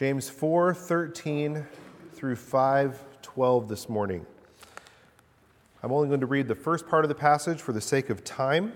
James 0.00 0.30
4 0.30 0.72
13 0.72 1.66
through 2.14 2.34
5 2.34 3.04
12 3.20 3.68
this 3.68 3.86
morning. 3.86 4.24
I'm 5.82 5.92
only 5.92 6.08
going 6.08 6.20
to 6.20 6.26
read 6.26 6.48
the 6.48 6.54
first 6.54 6.88
part 6.88 7.04
of 7.04 7.10
the 7.10 7.14
passage 7.14 7.60
for 7.60 7.74
the 7.74 7.82
sake 7.82 8.08
of 8.08 8.24
time. 8.24 8.72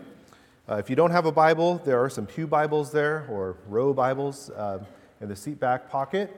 Uh, 0.69 0.75
if 0.75 0.91
you 0.91 0.97
don't 0.97 1.13
have 1.13 1.25
a 1.25 1.33
Bible, 1.33 1.81
there 1.87 1.99
are 1.99 2.11
some 2.11 2.27
Pew 2.27 2.47
Bibles 2.47 2.93
there 2.93 3.27
or 3.31 3.57
row 3.69 3.95
Bibles 3.95 4.51
uh, 4.51 4.85
in 5.23 5.31
the 5.31 5.35
seat 5.35 5.59
back 5.59 5.89
pocket, 5.89 6.31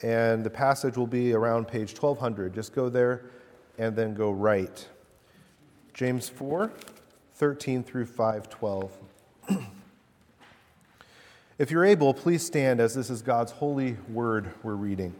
and 0.00 0.42
the 0.42 0.48
passage 0.48 0.96
will 0.96 1.06
be 1.06 1.34
around 1.34 1.68
page 1.68 1.90
1200. 1.90 2.54
Just 2.54 2.74
go 2.74 2.88
there 2.88 3.26
and 3.76 3.94
then 3.94 4.14
go 4.14 4.30
right. 4.30 4.88
James 5.92 6.30
4 6.30 6.72
13 7.34 7.84
through 7.84 8.06
5 8.06 8.48
12. 8.48 8.98
If 11.58 11.70
you're 11.70 11.84
able, 11.84 12.14
please 12.14 12.44
stand 12.44 12.80
as 12.80 12.94
this 12.94 13.10
is 13.10 13.22
God's 13.22 13.52
holy 13.52 13.96
word 14.08 14.50
we're 14.62 14.74
reading. 14.74 15.14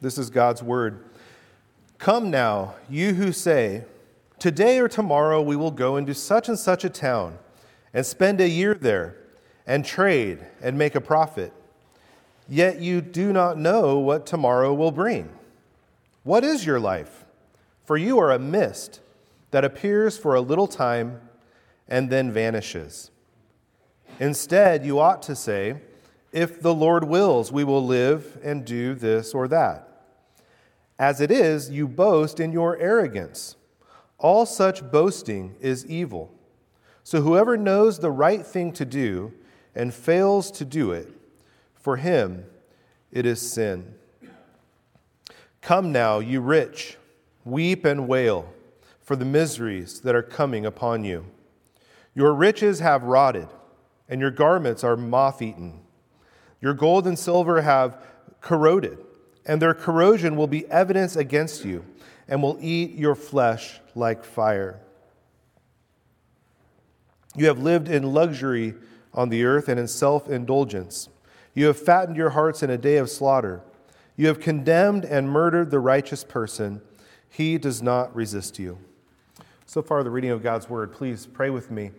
This 0.00 0.18
is 0.18 0.28
God's 0.28 0.62
word. 0.62 1.02
Come 1.96 2.30
now, 2.30 2.74
you 2.90 3.14
who 3.14 3.32
say, 3.32 3.84
Today 4.38 4.78
or 4.78 4.86
tomorrow 4.86 5.40
we 5.40 5.56
will 5.56 5.70
go 5.70 5.96
into 5.96 6.12
such 6.12 6.46
and 6.50 6.58
such 6.58 6.84
a 6.84 6.90
town 6.90 7.38
and 7.94 8.04
spend 8.04 8.38
a 8.38 8.48
year 8.48 8.74
there 8.74 9.16
and 9.66 9.82
trade 9.82 10.40
and 10.60 10.76
make 10.76 10.94
a 10.94 11.00
profit. 11.00 11.54
Yet 12.46 12.80
you 12.80 13.00
do 13.00 13.32
not 13.32 13.56
know 13.56 13.98
what 13.98 14.26
tomorrow 14.26 14.74
will 14.74 14.92
bring. 14.92 15.30
What 16.22 16.44
is 16.44 16.66
your 16.66 16.78
life? 16.78 17.24
For 17.86 17.96
you 17.96 18.18
are 18.18 18.30
a 18.30 18.38
mist 18.38 19.00
that 19.52 19.64
appears 19.64 20.18
for 20.18 20.34
a 20.34 20.42
little 20.42 20.66
time 20.66 21.22
and 21.88 22.10
then 22.10 22.32
vanishes. 22.32 23.10
Instead, 24.18 24.84
you 24.84 24.98
ought 24.98 25.22
to 25.22 25.34
say, 25.34 25.76
If 26.32 26.60
the 26.60 26.74
Lord 26.74 27.04
wills, 27.04 27.52
we 27.52 27.64
will 27.64 27.84
live 27.84 28.38
and 28.42 28.64
do 28.64 28.94
this 28.94 29.34
or 29.34 29.48
that. 29.48 29.88
As 30.98 31.20
it 31.20 31.30
is, 31.30 31.70
you 31.70 31.88
boast 31.88 32.38
in 32.38 32.52
your 32.52 32.76
arrogance. 32.78 33.56
All 34.18 34.46
such 34.46 34.90
boasting 34.90 35.56
is 35.60 35.84
evil. 35.86 36.32
So 37.02 37.20
whoever 37.20 37.56
knows 37.56 37.98
the 37.98 38.10
right 38.10 38.46
thing 38.46 38.72
to 38.72 38.84
do 38.84 39.32
and 39.74 39.92
fails 39.92 40.50
to 40.52 40.64
do 40.64 40.92
it, 40.92 41.08
for 41.74 41.96
him 41.96 42.44
it 43.10 43.26
is 43.26 43.40
sin. 43.40 43.94
Come 45.60 45.92
now, 45.92 46.20
you 46.20 46.40
rich, 46.40 46.96
weep 47.44 47.84
and 47.84 48.06
wail 48.08 48.52
for 49.02 49.16
the 49.16 49.24
miseries 49.24 50.00
that 50.00 50.14
are 50.14 50.22
coming 50.22 50.64
upon 50.64 51.04
you. 51.04 51.26
Your 52.14 52.34
riches 52.34 52.80
have 52.80 53.02
rotted, 53.04 53.48
and 54.08 54.20
your 54.20 54.30
garments 54.30 54.84
are 54.84 54.96
moth 54.96 55.42
eaten. 55.42 55.80
Your 56.60 56.74
gold 56.74 57.06
and 57.06 57.18
silver 57.18 57.62
have 57.62 58.02
corroded 58.40 58.98
and 59.46 59.60
their 59.60 59.74
corrosion 59.74 60.36
will 60.36 60.46
be 60.46 60.68
evidence 60.70 61.16
against 61.16 61.64
you 61.64 61.84
and 62.28 62.42
will 62.42 62.58
eat 62.60 62.92
your 62.92 63.14
flesh 63.14 63.80
like 63.94 64.24
fire. 64.24 64.80
You 67.36 67.46
have 67.46 67.58
lived 67.58 67.88
in 67.88 68.14
luxury 68.14 68.74
on 69.12 69.28
the 69.28 69.44
earth 69.44 69.68
and 69.68 69.78
in 69.78 69.88
self 69.88 70.28
indulgence. 70.28 71.08
You 71.52 71.66
have 71.66 71.78
fattened 71.78 72.16
your 72.16 72.30
hearts 72.30 72.62
in 72.62 72.70
a 72.70 72.78
day 72.78 72.96
of 72.96 73.10
slaughter. 73.10 73.62
You 74.16 74.28
have 74.28 74.40
condemned 74.40 75.04
and 75.04 75.28
murdered 75.28 75.70
the 75.70 75.80
righteous 75.80 76.24
person. 76.24 76.80
He 77.28 77.58
does 77.58 77.82
not 77.82 78.14
resist 78.14 78.58
you. 78.58 78.78
So 79.66 79.82
far, 79.82 80.02
the 80.02 80.10
reading 80.10 80.30
of 80.30 80.42
God's 80.42 80.68
word. 80.68 80.92
Please 80.92 81.26
pray 81.26 81.50
with 81.50 81.70
me. 81.70 81.90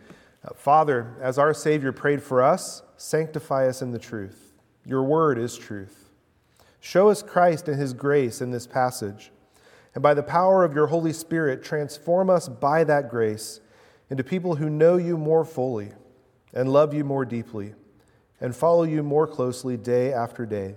Uh, 0.44 0.54
Father, 0.54 1.16
as 1.22 1.38
our 1.38 1.54
Savior 1.54 1.92
prayed 1.92 2.22
for 2.22 2.42
us, 2.42 2.84
sanctify 2.98 3.68
us 3.68 3.82
in 3.82 3.92
the 3.92 4.00
truth. 4.00 4.52
Your 4.86 5.04
word 5.04 5.38
is 5.38 5.58
truth. 5.58 6.10
Show 6.80 7.10
us 7.10 7.24
Christ 7.24 7.68
and 7.68 7.80
his 7.80 7.94
grace 7.94 8.42
in 8.42 8.52
this 8.52 8.68
passage. 8.68 9.32
And 9.96 10.04
by 10.04 10.14
the 10.14 10.22
power 10.22 10.64
of 10.64 10.74
your 10.74 10.88
Holy 10.88 11.14
Spirit, 11.14 11.64
transform 11.64 12.30
us 12.30 12.48
by 12.48 12.84
that 12.84 13.10
grace 13.10 13.62
into 14.10 14.24
people 14.24 14.56
who 14.56 14.70
know 14.70 14.98
you 14.98 15.18
more 15.18 15.44
fully 15.44 15.92
and 16.54 16.72
love 16.72 16.94
you 16.94 17.04
more 17.04 17.26
deeply 17.26 17.74
and 18.40 18.56
follow 18.56 18.84
you 18.84 19.02
more 19.02 19.26
closely 19.26 19.78
day 19.78 20.14
after 20.14 20.46
day. 20.46 20.76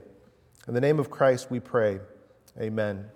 In 0.67 0.75
the 0.75 0.81
name 0.81 0.99
of 0.99 1.11
Christ, 1.11 1.51
we 1.51 1.61
pray. 1.61 2.01
Amen. 2.59 3.07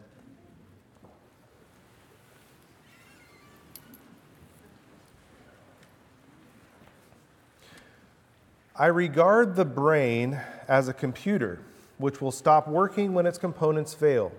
I 8.83 8.87
regard 8.87 9.55
the 9.55 9.65
brain 9.65 10.41
as 10.67 10.89
a 10.89 10.93
computer 10.93 11.61
which 11.99 12.21
will 12.21 12.33
stop 12.33 12.67
working 12.67 13.15
when 13.15 13.27
its 13.27 13.39
components 13.39 13.95
fail. 13.95 14.33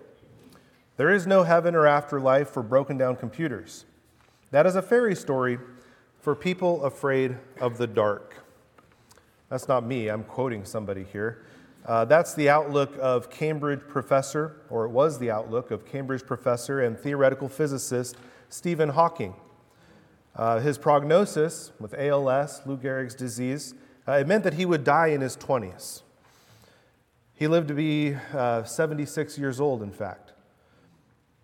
There 0.98 1.10
is 1.10 1.26
no 1.26 1.44
heaven 1.44 1.76
or 1.76 1.88
afterlife 1.88 2.50
for 2.50 2.62
broken 2.62 2.98
down 2.98 3.16
computers. 3.16 3.86
That 4.52 4.66
is 4.66 4.76
a 4.76 4.82
fairy 4.82 5.16
story 5.16 5.60
for 6.20 6.36
people 6.36 6.84
afraid 6.84 7.38
of 7.62 7.78
the 7.78 7.88
dark. 7.88 8.44
That's 9.48 9.70
not 9.70 9.86
me, 9.86 10.10
I'm 10.10 10.26
quoting 10.26 10.66
somebody 10.66 11.06
here. 11.06 11.46
Uh, 11.86 12.04
that's 12.04 12.34
the 12.34 12.50
outlook 12.50 12.98
of 13.00 13.30
Cambridge 13.30 13.88
professor, 13.88 14.58
or 14.70 14.84
it 14.84 14.90
was 14.90 15.20
the 15.20 15.32
outlook 15.32 15.72
of 15.72 15.86
Cambridge 15.86 16.26
professor 16.26 16.82
and 16.82 17.00
theoretical 17.00 17.48
physicist 17.48 18.18
Stephen 18.50 18.90
Hawking. 18.90 19.36
Uh, 20.36 20.60
his 20.60 20.78
prognosis 20.78 21.72
with 21.80 21.94
ALS, 21.98 22.62
Lou 22.66 22.76
Gehrig's 22.76 23.16
disease, 23.16 23.74
uh, 24.08 24.14
it 24.14 24.28
meant 24.28 24.44
that 24.44 24.56
he 24.56 24.66
would 24.66 24.84
die 24.84 25.08
in 25.08 25.22
his 25.22 25.38
20s. 25.38 26.02
He 27.34 27.48
lived 27.48 27.68
to 27.70 27.74
be 27.74 28.16
uh, 28.34 28.64
76 28.64 29.38
years 29.38 29.60
old, 29.60 29.82
in 29.82 29.92
fact. 29.92 30.34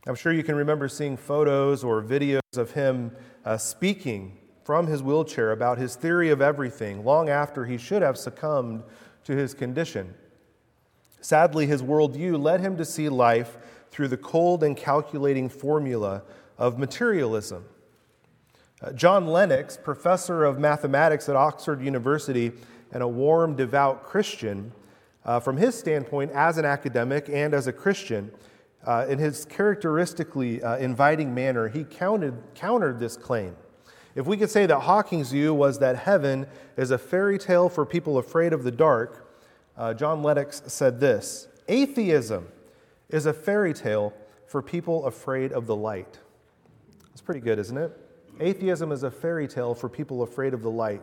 I'm 0.07 0.15
sure 0.15 0.31
you 0.31 0.43
can 0.43 0.55
remember 0.55 0.87
seeing 0.87 1.17
photos 1.17 1.83
or 1.83 2.01
videos 2.01 2.39
of 2.55 2.71
him 2.71 3.11
uh, 3.45 3.57
speaking 3.57 4.37
from 4.63 4.87
his 4.87 5.01
wheelchair 5.01 5.51
about 5.51 5.77
his 5.77 5.95
theory 5.95 6.29
of 6.29 6.41
everything 6.41 7.03
long 7.03 7.29
after 7.29 7.65
he 7.65 7.77
should 7.77 8.01
have 8.01 8.17
succumbed 8.17 8.83
to 9.23 9.35
his 9.35 9.53
condition. 9.53 10.13
Sadly, 11.21 11.65
his 11.65 11.81
worldview 11.81 12.41
led 12.41 12.61
him 12.61 12.77
to 12.77 12.85
see 12.85 13.09
life 13.09 13.57
through 13.91 14.07
the 14.07 14.17
cold 14.17 14.63
and 14.63 14.77
calculating 14.77 15.49
formula 15.49 16.23
of 16.57 16.77
materialism. 16.77 17.65
Uh, 18.81 18.93
John 18.93 19.27
Lennox, 19.27 19.75
professor 19.75 20.45
of 20.45 20.57
mathematics 20.57 21.27
at 21.27 21.35
Oxford 21.35 21.81
University 21.81 22.53
and 22.93 23.03
a 23.03 23.07
warm, 23.07 23.55
devout 23.55 24.03
Christian, 24.03 24.71
uh, 25.25 25.39
from 25.39 25.57
his 25.57 25.77
standpoint 25.77 26.31
as 26.31 26.57
an 26.57 26.63
academic 26.63 27.27
and 27.29 27.53
as 27.53 27.67
a 27.67 27.73
Christian, 27.73 28.31
uh, 28.85 29.05
in 29.09 29.19
his 29.19 29.43
characteristically 29.43 30.63
uh, 30.63 30.77
inviting 30.77 31.35
manner, 31.35 31.67
he 31.67 31.83
counted, 31.83 32.33
countered 32.55 32.99
this 32.99 33.17
claim. 33.17 33.55
If 34.15 34.25
we 34.25 34.37
could 34.37 34.49
say 34.49 34.65
that 34.65 34.79
Hawking's 34.79 35.31
view 35.31 35.53
was 35.53 35.79
that 35.79 35.97
heaven 35.97 36.47
is 36.77 36.91
a 36.91 36.97
fairy 36.97 37.37
tale 37.37 37.67
for 37.67 37.85
people 37.85 38.17
afraid 38.17 38.53
of 38.53 38.63
the 38.63 38.71
dark, 38.71 39.29
uh, 39.77 39.93
John 39.93 40.23
Lennox 40.23 40.63
said 40.67 41.01
this 41.01 41.49
Atheism 41.67 42.47
is 43.09 43.25
a 43.25 43.33
fairy 43.33 43.73
tale 43.73 44.13
for 44.47 44.61
people 44.61 45.05
afraid 45.05 45.51
of 45.51 45.67
the 45.67 45.75
light. 45.75 46.19
It's 47.11 47.21
pretty 47.21 47.41
good, 47.41 47.59
isn't 47.59 47.77
it? 47.77 48.08
Atheism 48.39 48.91
is 48.91 49.03
a 49.03 49.11
fairy 49.11 49.47
tale 49.47 49.73
for 49.73 49.89
people 49.89 50.23
afraid 50.23 50.53
of 50.53 50.61
the 50.61 50.71
light. 50.71 51.01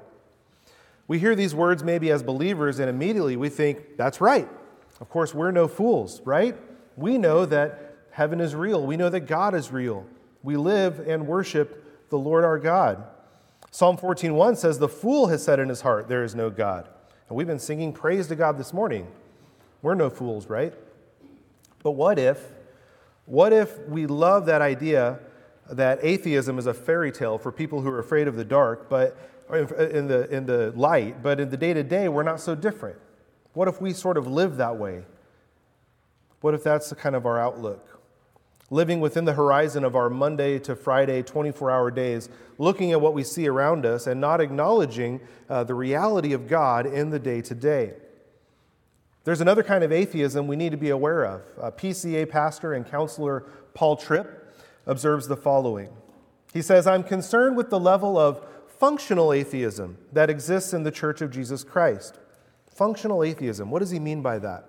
We 1.08 1.18
hear 1.18 1.34
these 1.34 1.54
words 1.54 1.84
maybe 1.84 2.10
as 2.10 2.22
believers, 2.22 2.78
and 2.78 2.90
immediately 2.90 3.36
we 3.36 3.48
think, 3.48 3.96
that's 3.96 4.20
right. 4.20 4.48
Of 5.00 5.08
course, 5.08 5.34
we're 5.34 5.50
no 5.50 5.68
fools, 5.68 6.20
right? 6.24 6.56
We 6.96 7.18
know 7.18 7.46
that 7.46 7.96
heaven 8.10 8.40
is 8.40 8.54
real. 8.54 8.84
We 8.84 8.96
know 8.96 9.08
that 9.10 9.20
God 9.20 9.54
is 9.54 9.70
real. 9.70 10.06
We 10.42 10.56
live 10.56 11.00
and 11.06 11.26
worship 11.26 12.08
the 12.08 12.18
Lord 12.18 12.44
our 12.44 12.58
God. 12.58 13.04
Psalm 13.70 13.96
14:1 13.96 14.56
says, 14.56 14.78
"The 14.78 14.88
fool 14.88 15.26
has 15.26 15.42
said 15.42 15.58
in 15.58 15.68
his 15.68 15.82
heart, 15.82 16.08
there 16.08 16.24
is 16.24 16.34
no 16.34 16.48
God." 16.48 16.88
And 17.28 17.36
we've 17.36 17.46
been 17.46 17.58
singing 17.58 17.92
praise 17.92 18.28
to 18.28 18.36
God 18.36 18.56
this 18.56 18.72
morning. 18.72 19.08
We're 19.82 19.94
no 19.94 20.08
fools, 20.08 20.48
right? 20.48 20.72
But 21.82 21.92
what 21.92 22.18
if 22.18 22.54
what 23.26 23.52
if 23.52 23.86
we 23.88 24.06
love 24.06 24.46
that 24.46 24.62
idea 24.62 25.18
that 25.70 25.98
atheism 26.02 26.58
is 26.58 26.66
a 26.66 26.74
fairy 26.74 27.12
tale 27.12 27.38
for 27.38 27.50
people 27.50 27.80
who 27.80 27.88
are 27.88 27.98
afraid 27.98 28.28
of 28.28 28.36
the 28.36 28.44
dark, 28.44 28.88
but 28.88 29.16
in 29.52 30.08
the, 30.08 30.28
in 30.34 30.46
the 30.46 30.72
light, 30.76 31.22
but 31.22 31.40
in 31.40 31.50
the 31.50 31.56
day 31.56 31.72
to 31.72 31.82
day, 31.82 32.08
we're 32.08 32.22
not 32.22 32.40
so 32.40 32.54
different. 32.54 32.98
What 33.52 33.68
if 33.68 33.80
we 33.80 33.92
sort 33.92 34.16
of 34.16 34.26
live 34.26 34.56
that 34.56 34.76
way? 34.76 35.04
What 36.40 36.54
if 36.54 36.62
that's 36.62 36.90
the 36.90 36.96
kind 36.96 37.16
of 37.16 37.26
our 37.26 37.38
outlook? 37.38 38.00
Living 38.70 39.00
within 39.00 39.24
the 39.24 39.32
horizon 39.32 39.84
of 39.84 39.94
our 39.94 40.10
Monday 40.10 40.58
to 40.60 40.74
Friday 40.74 41.22
24 41.22 41.70
hour 41.70 41.90
days, 41.90 42.28
looking 42.58 42.92
at 42.92 43.00
what 43.00 43.14
we 43.14 43.22
see 43.22 43.48
around 43.48 43.86
us 43.86 44.06
and 44.06 44.20
not 44.20 44.40
acknowledging 44.40 45.20
uh, 45.48 45.62
the 45.64 45.74
reality 45.74 46.32
of 46.32 46.48
God 46.48 46.84
in 46.86 47.10
the 47.10 47.18
day 47.18 47.40
to 47.42 47.54
day. 47.54 47.94
There's 49.24 49.40
another 49.40 49.62
kind 49.62 49.82
of 49.82 49.92
atheism 49.92 50.46
we 50.46 50.56
need 50.56 50.70
to 50.70 50.76
be 50.76 50.90
aware 50.90 51.24
of. 51.24 51.42
Uh, 51.60 51.70
PCA 51.70 52.28
pastor 52.28 52.74
and 52.74 52.88
counselor 52.88 53.40
Paul 53.74 53.96
Tripp 53.96 54.45
observes 54.86 55.28
the 55.28 55.36
following 55.36 55.90
He 56.52 56.62
says, 56.62 56.86
I'm 56.86 57.02
concerned 57.02 57.56
with 57.56 57.70
the 57.70 57.80
level 57.80 58.18
of 58.18 58.44
functional 58.78 59.32
atheism 59.32 59.98
that 60.12 60.30
exists 60.30 60.72
in 60.72 60.82
the 60.82 60.90
Church 60.90 61.20
of 61.20 61.30
Jesus 61.30 61.64
Christ. 61.64 62.18
Functional 62.70 63.24
atheism. 63.24 63.70
What 63.70 63.80
does 63.80 63.90
he 63.90 63.98
mean 63.98 64.22
by 64.22 64.38
that? 64.38 64.68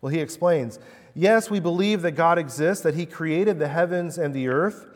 Well, 0.00 0.10
he 0.10 0.20
explains 0.20 0.78
yes, 1.14 1.50
we 1.50 1.60
believe 1.60 2.02
that 2.02 2.12
God 2.12 2.38
exists, 2.38 2.82
that 2.84 2.94
he 2.94 3.06
created 3.06 3.58
the 3.58 3.68
heavens 3.68 4.18
and 4.18 4.32
the 4.32 4.48
earth, 4.48 4.86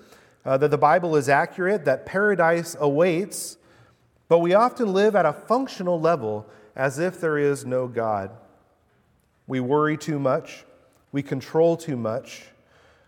uh, 0.44 0.56
that 0.56 0.70
the 0.70 0.78
Bible 0.78 1.16
is 1.16 1.28
accurate, 1.28 1.84
that 1.84 2.06
paradise 2.06 2.76
awaits, 2.78 3.58
but 4.28 4.38
we 4.38 4.54
often 4.54 4.92
live 4.92 5.14
at 5.14 5.26
a 5.26 5.32
functional 5.32 6.00
level 6.00 6.46
as 6.74 6.98
if 6.98 7.20
there 7.20 7.38
is 7.38 7.64
no 7.64 7.86
God. 7.86 8.30
We 9.46 9.60
worry 9.60 9.96
too 9.96 10.18
much, 10.18 10.64
we 11.12 11.22
control 11.22 11.76
too 11.76 11.96
much, 11.96 12.46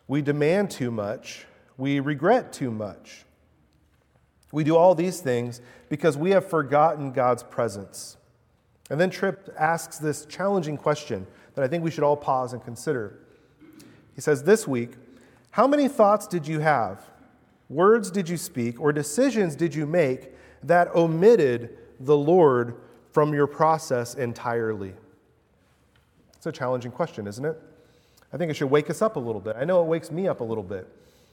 we 0.08 0.22
demand 0.22 0.70
too 0.70 0.90
much, 0.90 1.46
we 1.76 2.00
regret 2.00 2.52
too 2.52 2.70
much. 2.70 3.24
We 4.50 4.64
do 4.64 4.76
all 4.76 4.94
these 4.94 5.20
things 5.20 5.60
because 5.90 6.16
we 6.16 6.30
have 6.30 6.48
forgotten 6.48 7.12
God's 7.12 7.42
presence. 7.42 8.16
And 8.90 8.98
then 8.98 9.10
Tripp 9.10 9.54
asks 9.58 9.98
this 9.98 10.24
challenging 10.24 10.78
question 10.78 11.26
that 11.54 11.62
I 11.62 11.68
think 11.68 11.84
we 11.84 11.90
should 11.90 12.04
all 12.04 12.16
pause 12.16 12.54
and 12.54 12.64
consider. 12.64 13.18
He 14.14 14.22
says, 14.22 14.42
This 14.42 14.66
week, 14.66 14.92
how 15.50 15.66
many 15.66 15.88
thoughts 15.88 16.26
did 16.26 16.46
you 16.46 16.60
have, 16.60 17.04
words 17.68 18.10
did 18.10 18.28
you 18.28 18.38
speak, 18.38 18.80
or 18.80 18.92
decisions 18.92 19.54
did 19.54 19.74
you 19.74 19.84
make 19.84 20.32
that 20.62 20.94
omitted 20.94 21.76
the 22.00 22.16
Lord 22.16 22.76
from 23.12 23.34
your 23.34 23.46
process 23.46 24.14
entirely? 24.14 24.94
It's 26.36 26.46
a 26.46 26.52
challenging 26.52 26.92
question, 26.92 27.26
isn't 27.26 27.44
it? 27.44 27.60
I 28.32 28.36
think 28.36 28.50
it 28.50 28.54
should 28.54 28.70
wake 28.70 28.90
us 28.90 29.00
up 29.02 29.16
a 29.16 29.20
little 29.20 29.40
bit. 29.40 29.56
I 29.58 29.64
know 29.64 29.82
it 29.82 29.86
wakes 29.86 30.10
me 30.10 30.28
up 30.28 30.40
a 30.40 30.44
little 30.44 30.62
bit. 30.62 30.88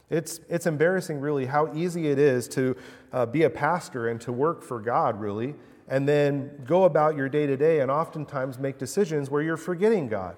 It's, 0.10 0.40
it's 0.50 0.68
embarrassing, 0.68 1.20
really, 1.20 1.46
how 1.46 1.74
easy 1.74 2.08
it 2.10 2.20
is 2.20 2.48
to 2.50 2.78
uh, 3.12 3.26
be 3.26 3.44
a 3.44 3.50
pastor 3.50 4.08
and 4.08 4.22
to 4.22 4.32
work 4.32 4.62
for 4.62 4.80
God, 4.80 5.20
really, 5.20 5.56
and 5.88 6.08
then 6.08 6.64
go 6.66 6.84
about 6.84 7.16
your 7.16 7.28
day 7.28 7.48
to 7.48 7.58
day 7.58 7.80
and 7.80 7.90
oftentimes 7.90 8.60
make 8.60 8.78
decisions 8.78 9.30
where 9.30 9.42
you're 9.42 9.58
forgetting 9.58 10.08
God. 10.08 10.36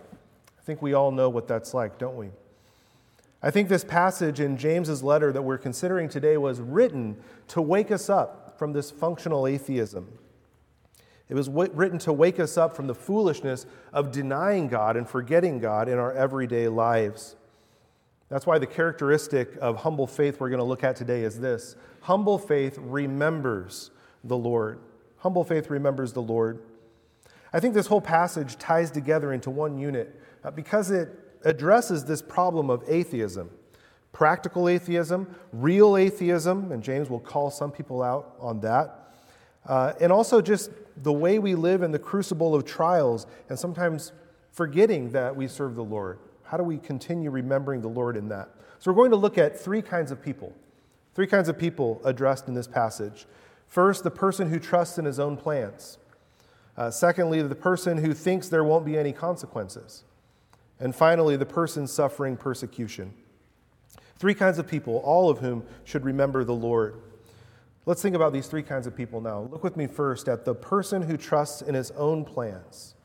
I 0.58 0.62
think 0.64 0.82
we 0.82 0.94
all 0.94 1.12
know 1.12 1.30
what 1.30 1.48
that's 1.48 1.74
like, 1.74 1.98
don't 1.98 2.16
we? 2.16 2.30
I 3.42 3.52
think 3.52 3.70
this 3.70 3.84
passage 3.84 4.40
in 4.40 4.58
James's 4.58 5.04
letter 5.04 5.32
that 5.32 5.42
we're 5.42 5.58
considering 5.58 6.10
today 6.10 6.38
was 6.38 6.60
written 6.60 7.18
to 7.50 7.62
wake 7.62 7.92
us 7.92 8.10
up 8.10 8.58
from 8.58 8.74
this 8.74 8.90
functional 8.90 9.46
atheism. 9.46 10.18
It 11.30 11.36
was 11.36 11.50
written 11.50 12.00
to 12.00 12.14
wake 12.14 12.40
us 12.40 12.58
up 12.58 12.76
from 12.76 12.88
the 12.88 12.96
foolishness 12.96 13.66
of 13.92 14.12
denying 14.12 14.68
God 14.70 14.96
and 14.96 15.08
forgetting 15.08 15.60
God 15.60 15.90
in 15.90 15.98
our 15.98 16.14
everyday 16.14 16.70
lives. 16.70 17.36
That's 18.30 18.46
why 18.46 18.60
the 18.60 18.68
characteristic 18.68 19.58
of 19.62 19.78
humble 19.78 20.08
faith 20.08 20.40
we're 20.40 20.50
going 20.50 20.60
to 20.60 20.66
look 20.66 20.84
at 20.84 20.96
today 20.96 21.24
is 21.24 21.40
this 21.40 21.76
humble 22.02 22.38
faith 22.38 22.78
remembers 22.78 23.92
the 24.24 24.38
Lord. 24.38 24.80
Humble 25.18 25.44
faith 25.44 25.70
remembers 25.70 26.14
the 26.14 26.22
Lord. 26.22 26.62
I 27.52 27.60
think 27.60 27.74
this 27.74 27.88
whole 27.88 28.02
passage 28.02 28.58
ties 28.58 28.92
together 28.92 29.34
into 29.34 29.50
one 29.50 29.78
unit 29.78 30.22
uh, 30.44 30.52
because 30.52 30.92
it 30.92 31.10
addresses 31.44 32.06
this 32.06 32.22
problem 32.22 32.70
of 32.70 32.84
atheism 32.88 33.50
practical 34.14 34.68
atheism, 34.68 35.36
real 35.54 35.96
atheism, 35.96 36.72
and 36.72 36.82
James 36.82 37.08
will 37.08 37.20
call 37.20 37.52
some 37.52 37.72
people 37.72 38.02
out 38.02 38.36
on 38.40 38.60
that, 38.62 39.07
uh, 39.68 39.94
and 40.00 40.12
also 40.12 40.42
just 40.42 40.72
the 41.04 41.14
way 41.14 41.40
we 41.40 41.56
live 41.56 41.84
in 41.84 41.92
the 41.92 42.00
crucible 42.00 42.56
of 42.56 42.66
trials 42.66 43.28
and 43.50 43.60
sometimes 43.60 44.14
forgetting 44.52 45.12
that 45.12 45.36
we 45.36 45.48
serve 45.48 45.76
the 45.76 45.84
Lord. 45.84 46.20
How 46.44 46.58
do 46.58 46.64
we 46.64 46.78
continue 46.78 47.30
remembering 47.30 47.82
the 47.82 47.90
Lord 47.90 48.18
in 48.18 48.30
that? 48.30 48.50
So, 48.80 48.92
we're 48.92 48.96
going 48.96 49.12
to 49.12 49.18
look 49.18 49.38
at 49.38 49.60
three 49.60 49.82
kinds 49.82 50.12
of 50.12 50.22
people. 50.24 50.54
Three 51.14 51.28
kinds 51.28 51.50
of 51.50 51.58
people 51.58 52.00
addressed 52.06 52.48
in 52.48 52.54
this 52.54 52.68
passage. 52.68 53.26
First, 53.68 54.04
the 54.04 54.12
person 54.12 54.50
who 54.50 54.60
trusts 54.60 54.98
in 54.98 55.06
his 55.06 55.20
own 55.20 55.36
plans. 55.36 55.98
Uh, 56.78 56.92
secondly, 56.92 57.42
the 57.42 57.56
person 57.56 57.98
who 57.98 58.14
thinks 58.14 58.50
there 58.50 58.64
won't 58.64 58.86
be 58.86 58.98
any 58.98 59.12
consequences. 59.12 60.04
And 60.80 60.96
finally, 60.96 61.36
the 61.36 61.46
person 61.46 61.88
suffering 61.88 62.38
persecution. 62.38 63.14
Three 64.20 64.36
kinds 64.36 64.60
of 64.60 64.68
people, 64.68 64.98
all 64.98 65.30
of 65.30 65.40
whom 65.40 65.64
should 65.84 66.06
remember 66.06 66.44
the 66.44 66.54
Lord. 66.54 67.02
Let's 67.88 68.02
think 68.02 68.18
about 68.18 68.34
these 68.34 68.48
three 68.48 68.64
kinds 68.64 68.86
of 68.86 68.98
people 68.98 69.22
now. 69.22 69.48
Look 69.50 69.64
with 69.64 69.78
me 69.78 69.88
first 69.88 70.28
at 70.28 70.44
the 70.44 70.54
person 70.54 71.02
who 71.02 71.16
trusts 71.16 71.62
in 71.62 71.74
his 71.74 71.92
own 71.92 72.26
plans. 72.26 72.96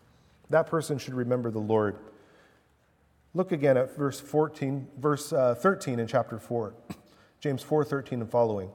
That 0.51 0.67
person 0.67 0.99
should 0.99 1.15
remember 1.15 1.53
the 1.53 1.61
Lord. 1.61 1.99
Look 3.33 3.53
again 3.53 3.77
at 3.77 3.97
verse 3.97 4.19
14, 4.19 4.89
verse 4.99 5.33
uh, 5.33 5.55
13 5.55 6.01
in 6.01 6.09
chapter 6.09 6.37
4. 6.37 6.75
James 7.41 7.63
4:13 7.63 8.13
and 8.13 8.29
following. 8.29 8.71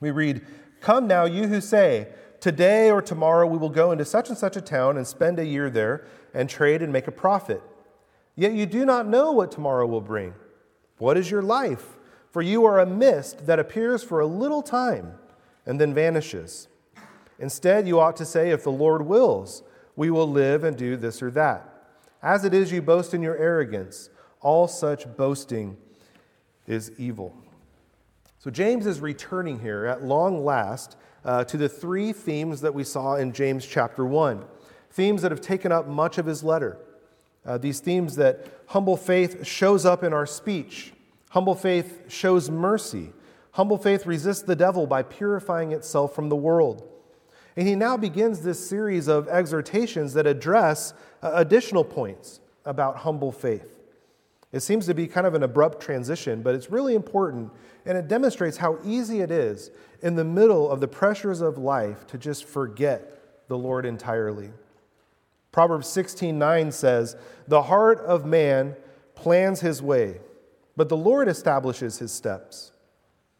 We 0.00 0.10
read, 0.10 0.42
"Come 0.82 1.06
now, 1.06 1.24
you 1.24 1.48
who 1.48 1.62
say, 1.62 2.08
today 2.38 2.90
or 2.90 3.00
tomorrow 3.00 3.46
we 3.46 3.56
will 3.56 3.70
go 3.70 3.90
into 3.90 4.04
such 4.04 4.28
and 4.28 4.36
such 4.36 4.56
a 4.58 4.60
town 4.60 4.98
and 4.98 5.06
spend 5.06 5.38
a 5.38 5.46
year 5.46 5.70
there 5.70 6.04
and 6.34 6.46
trade 6.46 6.82
and 6.82 6.92
make 6.92 7.08
a 7.08 7.12
profit. 7.12 7.62
Yet 8.36 8.52
you 8.52 8.66
do 8.66 8.84
not 8.84 9.08
know 9.08 9.32
what 9.32 9.50
tomorrow 9.50 9.86
will 9.86 10.02
bring. 10.02 10.34
What 10.98 11.16
is 11.16 11.30
your 11.30 11.42
life? 11.42 11.96
For 12.30 12.42
you 12.42 12.66
are 12.66 12.80
a 12.80 12.86
mist 12.86 13.46
that 13.46 13.58
appears 13.58 14.02
for 14.02 14.20
a 14.20 14.26
little 14.26 14.62
time 14.62 15.14
and 15.66 15.80
then 15.80 15.94
vanishes. 15.94 16.68
Instead, 17.38 17.88
you 17.88 17.98
ought 17.98 18.16
to 18.16 18.24
say, 18.24 18.50
if 18.50 18.62
the 18.62 18.70
Lord 18.70 19.02
wills, 19.02 19.62
we 19.96 20.10
will 20.10 20.30
live 20.30 20.64
and 20.64 20.76
do 20.76 20.96
this 20.96 21.22
or 21.22 21.30
that. 21.32 21.68
As 22.22 22.44
it 22.44 22.54
is, 22.54 22.70
you 22.70 22.80
boast 22.80 23.14
in 23.14 23.22
your 23.22 23.36
arrogance. 23.36 24.10
All 24.40 24.68
such 24.68 25.16
boasting 25.16 25.76
is 26.66 26.92
evil. 26.98 27.34
So, 28.38 28.50
James 28.50 28.86
is 28.86 29.00
returning 29.00 29.60
here 29.60 29.86
at 29.86 30.04
long 30.04 30.44
last 30.44 30.96
uh, 31.24 31.44
to 31.44 31.56
the 31.56 31.68
three 31.68 32.12
themes 32.12 32.60
that 32.60 32.74
we 32.74 32.84
saw 32.84 33.14
in 33.14 33.32
James 33.32 33.66
chapter 33.66 34.04
1, 34.04 34.44
themes 34.90 35.22
that 35.22 35.30
have 35.30 35.40
taken 35.40 35.70
up 35.72 35.86
much 35.86 36.18
of 36.18 36.26
his 36.26 36.42
letter. 36.42 36.78
Uh, 37.44 37.58
these 37.58 37.80
themes 37.80 38.16
that 38.16 38.46
humble 38.66 38.96
faith 38.96 39.46
shows 39.46 39.84
up 39.84 40.02
in 40.04 40.12
our 40.12 40.26
speech, 40.26 40.92
humble 41.30 41.54
faith 41.54 42.02
shows 42.08 42.50
mercy, 42.50 43.12
humble 43.52 43.78
faith 43.78 44.06
resists 44.06 44.42
the 44.42 44.56
devil 44.56 44.86
by 44.86 45.02
purifying 45.02 45.72
itself 45.72 46.14
from 46.14 46.28
the 46.28 46.36
world. 46.36 46.88
And 47.56 47.68
he 47.68 47.74
now 47.74 47.96
begins 47.96 48.40
this 48.40 48.66
series 48.66 49.08
of 49.08 49.28
exhortations 49.28 50.14
that 50.14 50.26
address 50.26 50.94
uh, 51.22 51.32
additional 51.34 51.84
points 51.84 52.40
about 52.64 52.98
humble 52.98 53.32
faith. 53.32 53.78
It 54.52 54.60
seems 54.60 54.86
to 54.86 54.94
be 54.94 55.06
kind 55.06 55.26
of 55.26 55.34
an 55.34 55.42
abrupt 55.42 55.80
transition, 55.80 56.42
but 56.42 56.54
it's 56.54 56.70
really 56.70 56.94
important, 56.94 57.50
and 57.86 57.96
it 57.96 58.08
demonstrates 58.08 58.58
how 58.58 58.78
easy 58.84 59.20
it 59.20 59.30
is 59.30 59.70
in 60.02 60.14
the 60.14 60.24
middle 60.24 60.70
of 60.70 60.80
the 60.80 60.88
pressures 60.88 61.40
of 61.40 61.56
life 61.56 62.06
to 62.08 62.18
just 62.18 62.44
forget 62.44 63.48
the 63.48 63.56
Lord 63.56 63.86
entirely. 63.86 64.50
Proverbs 65.52 65.88
16:9 65.88 66.72
says, 66.72 67.16
"The 67.48 67.62
heart 67.62 68.00
of 68.00 68.24
man 68.24 68.76
plans 69.14 69.60
his 69.60 69.82
way, 69.82 70.20
but 70.76 70.88
the 70.88 70.96
Lord 70.96 71.28
establishes 71.28 71.98
his 71.98 72.12
steps." 72.12 72.71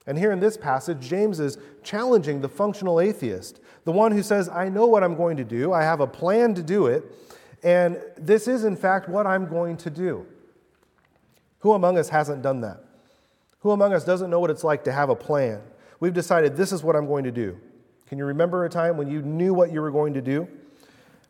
And 0.06 0.18
here 0.18 0.32
in 0.32 0.40
this 0.40 0.56
passage, 0.56 1.00
James 1.00 1.38
is 1.38 1.58
challenging 1.82 2.40
the 2.40 2.48
functional 2.48 3.00
atheist, 3.00 3.60
the 3.84 3.92
one 3.92 4.12
who 4.12 4.22
says, 4.22 4.48
I 4.48 4.68
know 4.68 4.86
what 4.86 5.04
I'm 5.04 5.16
going 5.16 5.36
to 5.36 5.44
do, 5.44 5.72
I 5.72 5.82
have 5.82 6.00
a 6.00 6.06
plan 6.06 6.54
to 6.54 6.62
do 6.62 6.86
it, 6.86 7.04
and 7.62 8.00
this 8.16 8.48
is 8.48 8.64
in 8.64 8.76
fact 8.76 9.08
what 9.08 9.26
I'm 9.26 9.46
going 9.46 9.76
to 9.78 9.90
do. 9.90 10.26
Who 11.60 11.72
among 11.74 11.98
us 11.98 12.08
hasn't 12.08 12.42
done 12.42 12.60
that? 12.62 12.82
Who 13.60 13.70
among 13.70 13.92
us 13.92 14.04
doesn't 14.04 14.28
know 14.28 14.40
what 14.40 14.50
it's 14.50 14.64
like 14.64 14.82
to 14.84 14.92
have 14.92 15.08
a 15.08 15.14
plan? 15.14 15.60
We've 16.00 16.12
decided 16.12 16.56
this 16.56 16.72
is 16.72 16.82
what 16.82 16.96
I'm 16.96 17.06
going 17.06 17.22
to 17.24 17.30
do. 17.30 17.56
Can 18.08 18.18
you 18.18 18.24
remember 18.24 18.64
a 18.64 18.68
time 18.68 18.96
when 18.96 19.08
you 19.08 19.22
knew 19.22 19.54
what 19.54 19.72
you 19.72 19.80
were 19.80 19.92
going 19.92 20.14
to 20.14 20.20
do, 20.20 20.48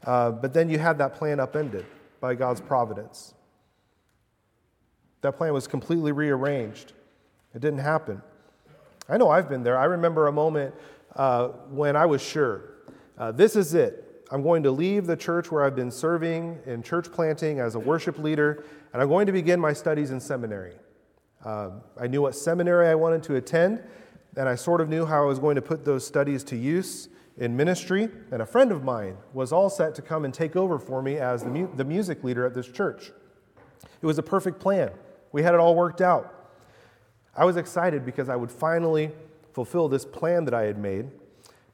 uh, 0.07 0.31
but 0.31 0.55
then 0.55 0.71
you 0.71 0.79
had 0.79 0.97
that 0.99 1.14
plan 1.14 1.38
upended 1.38 1.85
by 2.21 2.35
God's 2.35 2.62
providence? 2.62 3.35
That 5.21 5.37
plan 5.37 5.52
was 5.52 5.67
completely 5.67 6.12
rearranged. 6.12 6.95
It 7.55 7.61
didn't 7.61 7.81
happen. 7.81 8.23
I 9.09 9.16
know 9.16 9.28
I've 9.28 9.49
been 9.49 9.62
there. 9.62 9.76
I 9.78 9.85
remember 9.85 10.28
a 10.28 10.32
moment 10.32 10.75
uh, 11.16 11.49
when 11.71 11.97
I 11.97 12.06
was 12.06 12.23
sure 12.23 12.73
uh, 13.18 13.30
this 13.30 13.56
is 13.56 13.75
it. 13.75 14.26
I'm 14.30 14.42
going 14.42 14.62
to 14.62 14.71
leave 14.71 15.06
the 15.06 15.16
church 15.16 15.52
where 15.52 15.62
I've 15.64 15.76
been 15.76 15.90
serving 15.90 16.59
in 16.66 16.82
church 16.82 17.12
planting 17.12 17.61
as 17.61 17.75
a 17.75 17.78
worship 17.78 18.18
leader, 18.18 18.64
and 18.92 19.02
I'm 19.02 19.09
going 19.09 19.26
to 19.26 19.32
begin 19.32 19.61
my 19.61 19.73
studies 19.73 20.11
in 20.11 20.18
seminary. 20.21 20.75
Uh, 21.44 21.71
I 22.00 22.06
knew 22.06 22.23
what 22.23 22.35
seminary 22.35 22.88
I 22.88 22.94
wanted 22.94 23.23
to 23.25 23.37
attend, 23.37 23.82
and 24.37 24.49
I 24.49 24.54
sort 24.54 24.80
of 24.80 24.88
knew 24.88 25.04
how 25.04 25.23
I 25.23 25.26
was 25.26 25.38
going 25.38 25.56
to 25.56 25.62
put 25.62 25.85
those 25.85 26.06
studies 26.06 26.42
to 26.44 26.56
use 26.56 27.11
in 27.37 27.56
ministry. 27.56 28.09
And 28.30 28.40
a 28.40 28.47
friend 28.47 28.73
of 28.73 28.82
mine 28.82 29.18
was 29.35 29.52
all 29.52 29.68
set 29.68 29.94
to 29.97 30.02
come 30.02 30.25
and 30.25 30.32
take 30.32 30.56
over 30.56 30.78
for 30.78 31.02
me 31.02 31.18
as 31.18 31.42
the, 31.42 31.50
mu- 31.50 31.76
the 31.76 31.85
music 31.85 32.25
leader 32.25 32.47
at 32.47 32.54
this 32.54 32.68
church. 32.68 33.12
It 34.00 34.06
was 34.06 34.18
a 34.18 34.23
perfect 34.23 34.59
plan. 34.59 34.90
We 35.32 35.42
had 35.42 35.52
it 35.54 35.61
all 35.61 35.75
worked 35.75 36.00
out. 36.00 36.41
I 37.34 37.44
was 37.44 37.56
excited 37.56 38.04
because 38.04 38.28
I 38.28 38.36
would 38.36 38.50
finally 38.50 39.10
fulfill 39.52 39.88
this 39.88 40.04
plan 40.04 40.44
that 40.44 40.54
I 40.54 40.62
had 40.62 40.78
made. 40.78 41.10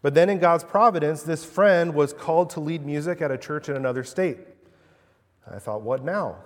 But 0.00 0.14
then, 0.14 0.30
in 0.30 0.38
God's 0.38 0.62
providence, 0.62 1.22
this 1.22 1.44
friend 1.44 1.92
was 1.92 2.12
called 2.12 2.50
to 2.50 2.60
lead 2.60 2.86
music 2.86 3.20
at 3.20 3.32
a 3.32 3.38
church 3.38 3.68
in 3.68 3.74
another 3.74 4.04
state. 4.04 4.38
I 5.50 5.58
thought, 5.58 5.82
what 5.82 6.04
now? 6.04 6.36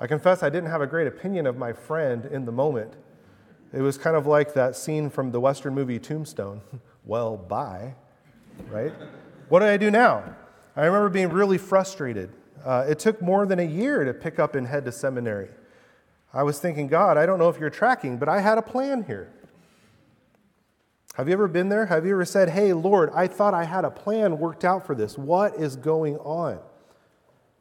I 0.00 0.06
confess 0.06 0.42
I 0.42 0.48
didn't 0.48 0.70
have 0.70 0.80
a 0.80 0.86
great 0.86 1.06
opinion 1.06 1.46
of 1.46 1.58
my 1.58 1.72
friend 1.72 2.24
in 2.24 2.46
the 2.46 2.52
moment. 2.52 2.94
It 3.72 3.82
was 3.82 3.98
kind 3.98 4.16
of 4.16 4.26
like 4.26 4.54
that 4.54 4.76
scene 4.76 5.10
from 5.10 5.30
the 5.30 5.40
Western 5.40 5.74
movie 5.74 5.98
Tombstone. 5.98 6.62
well, 7.04 7.36
bye, 7.36 7.94
right? 8.70 8.92
What 9.48 9.60
did 9.60 9.68
I 9.68 9.76
do 9.76 9.90
now? 9.90 10.34
I 10.74 10.86
remember 10.86 11.10
being 11.10 11.28
really 11.28 11.58
frustrated. 11.58 12.30
Uh, 12.64 12.86
it 12.88 12.98
took 12.98 13.20
more 13.20 13.44
than 13.44 13.58
a 13.58 13.66
year 13.66 14.04
to 14.04 14.14
pick 14.14 14.38
up 14.38 14.54
and 14.54 14.66
head 14.66 14.84
to 14.86 14.92
seminary. 14.92 15.48
I 16.34 16.42
was 16.42 16.58
thinking, 16.58 16.86
God, 16.86 17.16
I 17.16 17.26
don't 17.26 17.38
know 17.38 17.48
if 17.48 17.58
you're 17.58 17.70
tracking, 17.70 18.16
but 18.16 18.28
I 18.28 18.40
had 18.40 18.58
a 18.58 18.62
plan 18.62 19.04
here. 19.04 19.32
Have 21.14 21.28
you 21.28 21.34
ever 21.34 21.46
been 21.46 21.68
there? 21.68 21.86
Have 21.86 22.06
you 22.06 22.12
ever 22.12 22.24
said, 22.24 22.48
Hey, 22.48 22.72
Lord, 22.72 23.10
I 23.14 23.26
thought 23.26 23.52
I 23.52 23.64
had 23.64 23.84
a 23.84 23.90
plan 23.90 24.38
worked 24.38 24.64
out 24.64 24.86
for 24.86 24.94
this. 24.94 25.18
What 25.18 25.56
is 25.56 25.76
going 25.76 26.16
on? 26.18 26.58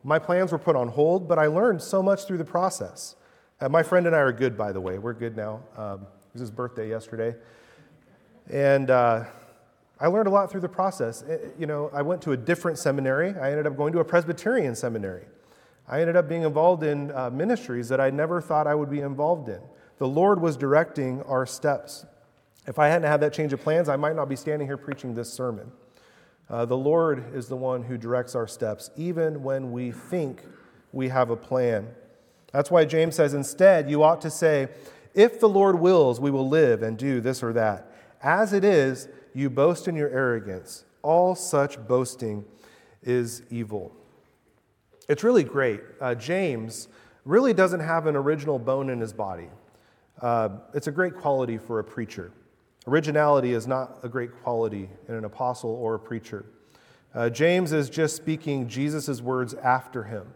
My 0.03 0.19
plans 0.19 0.51
were 0.51 0.57
put 0.57 0.75
on 0.75 0.87
hold, 0.87 1.27
but 1.27 1.37
I 1.37 1.47
learned 1.47 1.81
so 1.81 2.01
much 2.01 2.25
through 2.25 2.37
the 2.37 2.45
process. 2.45 3.15
Uh, 3.59 3.69
my 3.69 3.83
friend 3.83 4.07
and 4.07 4.15
I 4.15 4.19
are 4.19 4.31
good, 4.31 4.57
by 4.57 4.71
the 4.71 4.81
way. 4.81 4.97
We're 4.97 5.13
good 5.13 5.35
now. 5.35 5.61
Um, 5.77 6.01
it 6.01 6.33
was 6.33 6.39
his 6.41 6.51
birthday 6.51 6.89
yesterday. 6.89 7.35
And 8.49 8.89
uh, 8.89 9.25
I 9.99 10.07
learned 10.07 10.27
a 10.27 10.31
lot 10.31 10.49
through 10.49 10.61
the 10.61 10.69
process. 10.69 11.21
It, 11.23 11.41
uh, 11.43 11.47
you 11.59 11.67
know, 11.67 11.91
I 11.93 12.01
went 12.01 12.21
to 12.23 12.31
a 12.31 12.37
different 12.37 12.79
seminary. 12.79 13.35
I 13.35 13.51
ended 13.51 13.67
up 13.67 13.75
going 13.75 13.93
to 13.93 13.99
a 13.99 14.05
Presbyterian 14.05 14.75
seminary. 14.75 15.25
I 15.91 15.99
ended 15.99 16.15
up 16.15 16.29
being 16.29 16.43
involved 16.43 16.83
in 16.83 17.11
uh, 17.11 17.29
ministries 17.29 17.89
that 17.89 17.99
I 17.99 18.09
never 18.09 18.39
thought 18.39 18.65
I 18.65 18.73
would 18.73 18.89
be 18.89 19.01
involved 19.01 19.49
in. 19.49 19.59
The 19.97 20.07
Lord 20.07 20.41
was 20.41 20.55
directing 20.55 21.21
our 21.23 21.45
steps. 21.45 22.05
If 22.65 22.79
I 22.79 22.87
hadn't 22.87 23.09
had 23.09 23.19
that 23.19 23.33
change 23.33 23.51
of 23.51 23.61
plans, 23.61 23.89
I 23.89 23.97
might 23.97 24.15
not 24.15 24.29
be 24.29 24.37
standing 24.37 24.67
here 24.67 24.77
preaching 24.77 25.13
this 25.13 25.31
sermon. 25.31 25.69
Uh, 26.49 26.63
the 26.65 26.77
Lord 26.77 27.35
is 27.35 27.49
the 27.49 27.57
one 27.57 27.83
who 27.83 27.97
directs 27.97 28.35
our 28.35 28.47
steps, 28.47 28.89
even 28.95 29.43
when 29.43 29.73
we 29.73 29.91
think 29.91 30.43
we 30.93 31.09
have 31.09 31.29
a 31.29 31.35
plan. 31.35 31.89
That's 32.53 32.71
why 32.71 32.85
James 32.85 33.15
says, 33.15 33.33
instead, 33.33 33.89
you 33.89 34.01
ought 34.01 34.21
to 34.21 34.29
say, 34.29 34.69
If 35.13 35.41
the 35.41 35.49
Lord 35.49 35.79
wills, 35.79 36.21
we 36.21 36.31
will 36.31 36.47
live 36.47 36.83
and 36.83 36.97
do 36.97 37.19
this 37.19 37.43
or 37.43 37.51
that. 37.53 37.91
As 38.21 38.53
it 38.53 38.63
is, 38.63 39.09
you 39.33 39.49
boast 39.49 39.87
in 39.89 39.95
your 39.95 40.09
arrogance. 40.09 40.85
All 41.01 41.35
such 41.35 41.85
boasting 41.85 42.45
is 43.03 43.43
evil. 43.49 43.93
It's 45.09 45.23
really 45.23 45.43
great. 45.43 45.81
Uh, 45.99 46.15
James 46.15 46.87
really 47.25 47.53
doesn't 47.53 47.79
have 47.79 48.07
an 48.07 48.15
original 48.15 48.59
bone 48.59 48.89
in 48.89 48.99
his 48.99 49.13
body. 49.13 49.49
Uh, 50.21 50.49
it's 50.73 50.87
a 50.87 50.91
great 50.91 51.15
quality 51.15 51.57
for 51.57 51.79
a 51.79 51.83
preacher. 51.83 52.31
Originality 52.87 53.53
is 53.53 53.67
not 53.67 53.97
a 54.03 54.09
great 54.09 54.31
quality 54.41 54.89
in 55.07 55.15
an 55.15 55.25
apostle 55.25 55.71
or 55.71 55.95
a 55.95 55.99
preacher. 55.99 56.45
Uh, 57.13 57.29
James 57.29 57.73
is 57.73 57.89
just 57.89 58.15
speaking 58.15 58.67
Jesus' 58.67 59.21
words 59.21 59.53
after 59.55 60.03
him. 60.03 60.27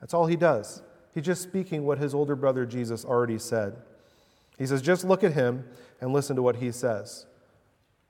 That's 0.00 0.12
all 0.12 0.26
he 0.26 0.36
does. 0.36 0.82
He's 1.14 1.24
just 1.24 1.42
speaking 1.42 1.86
what 1.86 1.98
his 1.98 2.14
older 2.14 2.34
brother 2.34 2.66
Jesus 2.66 3.04
already 3.04 3.38
said. 3.38 3.76
He 4.58 4.66
says, 4.66 4.82
just 4.82 5.04
look 5.04 5.24
at 5.24 5.32
him 5.32 5.64
and 6.00 6.12
listen 6.12 6.36
to 6.36 6.42
what 6.42 6.56
he 6.56 6.72
says. 6.72 7.26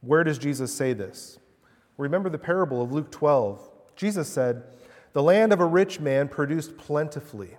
Where 0.00 0.24
does 0.24 0.38
Jesus 0.38 0.74
say 0.74 0.92
this? 0.92 1.38
Remember 1.96 2.28
the 2.28 2.38
parable 2.38 2.82
of 2.82 2.92
Luke 2.92 3.10
12. 3.10 3.70
Jesus 3.96 4.28
said, 4.28 4.64
The 5.14 5.22
land 5.22 5.52
of 5.52 5.60
a 5.60 5.66
rich 5.66 6.00
man 6.00 6.28
produced 6.28 6.76
plentifully. 6.76 7.56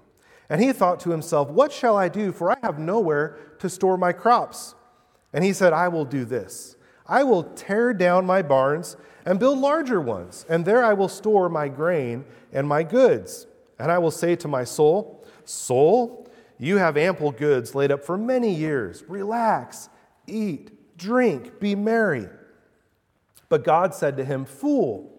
And 0.49 0.61
he 0.61 0.71
thought 0.71 0.99
to 1.01 1.09
himself, 1.09 1.49
What 1.49 1.71
shall 1.71 1.97
I 1.97 2.07
do? 2.07 2.31
For 2.31 2.51
I 2.51 2.57
have 2.61 2.77
nowhere 2.77 3.39
to 3.59 3.69
store 3.69 3.97
my 3.97 4.13
crops. 4.13 4.75
And 5.33 5.43
he 5.43 5.53
said, 5.53 5.73
I 5.73 5.87
will 5.87 6.05
do 6.05 6.23
this 6.23 6.75
I 7.07 7.23
will 7.23 7.43
tear 7.43 7.93
down 7.93 8.25
my 8.25 8.41
barns 8.41 8.97
and 9.25 9.39
build 9.39 9.59
larger 9.59 10.01
ones, 10.01 10.45
and 10.49 10.65
there 10.65 10.83
I 10.83 10.93
will 10.93 11.07
store 11.07 11.49
my 11.49 11.67
grain 11.67 12.25
and 12.51 12.67
my 12.67 12.83
goods. 12.83 13.47
And 13.79 13.91
I 13.91 13.97
will 13.97 14.11
say 14.11 14.35
to 14.37 14.47
my 14.47 14.63
soul, 14.63 15.25
Soul, 15.43 16.27
you 16.57 16.77
have 16.77 16.97
ample 16.97 17.31
goods 17.31 17.75
laid 17.75 17.91
up 17.91 18.03
for 18.03 18.17
many 18.17 18.53
years. 18.53 19.03
Relax, 19.07 19.89
eat, 20.25 20.97
drink, 20.97 21.59
be 21.59 21.75
merry. 21.75 22.27
But 23.49 23.63
God 23.63 23.93
said 23.93 24.17
to 24.17 24.25
him, 24.25 24.45
Fool, 24.45 25.14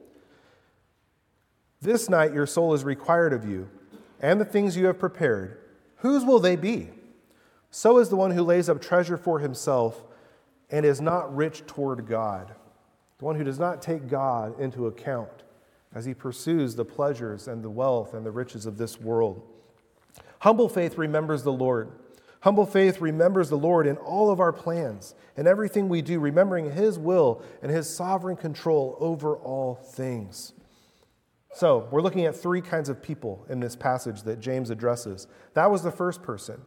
this 1.81 2.09
night 2.09 2.33
your 2.33 2.47
soul 2.47 2.75
is 2.75 2.85
required 2.85 3.33
of 3.33 3.49
you, 3.49 3.69
and 4.21 4.41
the 4.41 4.45
things 4.45 4.77
you 4.77 4.87
have 4.87 4.99
prepared, 4.99 5.59
whose 5.97 6.25
will 6.25 6.41
they 6.41 6.57
be? 6.57 6.89
So 7.71 7.99
is 7.99 8.09
the 8.09 8.17
one 8.17 8.31
who 8.31 8.43
lays 8.43 8.69
up 8.69 8.81
treasure 8.81 9.17
for 9.17 9.39
himself 9.39 10.05
and 10.71 10.87
is 10.87 11.01
not 11.01 11.35
rich 11.35 11.67
toward 11.67 12.07
God, 12.07 12.55
the 13.19 13.25
one 13.25 13.37
who 13.37 13.45
does 13.45 13.59
not 13.59 13.83
take 13.83 14.09
God 14.09 14.59
into 14.59 14.87
account 14.87 15.45
as 15.95 16.05
he 16.05 16.15
pursues 16.15 16.75
the 16.75 16.85
pleasures 16.85 17.49
and 17.49 17.63
the 17.63 17.71
wealth 17.71 18.15
and 18.15 18.25
the 18.25 18.31
riches 18.31 18.67
of 18.67 18.79
this 18.79 19.01
world. 19.01 19.43
Humble 20.41 20.69
faith 20.69 20.99
remembers 20.99 21.43
the 21.43 21.53
Lord. 21.53 21.91
Humble 22.41 22.67
faith 22.67 23.01
remembers 23.01 23.49
the 23.49 23.59
Lord 23.59 23.87
in 23.87 23.97
all 23.97 24.31
of 24.31 24.39
our 24.39 24.53
plans 24.53 25.15
and 25.37 25.49
everything 25.49 25.89
we 25.89 26.03
do, 26.03 26.21
remembering 26.21 26.73
His 26.73 26.99
will 26.99 27.43
and 27.63 27.71
His 27.71 27.89
sovereign 27.89 28.37
control 28.37 28.97
over 29.01 29.37
all 29.37 29.75
things. 29.75 30.53
So, 31.57 31.89
we're 31.91 32.03
looking 32.03 32.27
at 32.27 32.37
three 32.37 32.61
kinds 32.61 32.91
of 32.91 33.01
people 33.01 33.47
in 33.49 33.61
this 33.61 33.75
passage 33.75 34.25
that 34.25 34.41
James 34.41 34.69
addresses. 34.69 35.27
That 35.55 35.71
was 35.71 35.83
the 35.83 35.91
first 35.91 36.23
person. 36.23 36.61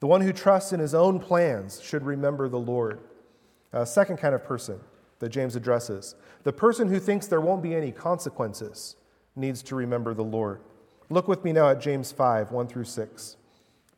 The 0.00 0.08
one 0.08 0.20
who 0.20 0.30
trusts 0.30 0.74
in 0.74 0.80
his 0.80 0.94
own 0.94 1.20
plans 1.20 1.80
should 1.80 2.04
remember 2.04 2.46
the 2.46 2.58
Lord. 2.58 3.00
A 3.72 3.86
second 3.86 4.18
kind 4.18 4.34
of 4.34 4.44
person 4.44 4.78
that 5.20 5.30
James 5.30 5.56
addresses 5.56 6.16
the 6.42 6.52
person 6.52 6.88
who 6.88 7.00
thinks 7.00 7.28
there 7.28 7.40
won't 7.40 7.62
be 7.62 7.74
any 7.74 7.92
consequences 7.92 8.94
needs 9.36 9.62
to 9.62 9.74
remember 9.74 10.12
the 10.12 10.22
Lord. 10.22 10.60
Look 11.08 11.26
with 11.26 11.42
me 11.42 11.54
now 11.54 11.70
at 11.70 11.80
James 11.80 12.12
5, 12.12 12.52
1 12.52 12.66
through 12.66 12.84
6. 12.84 13.36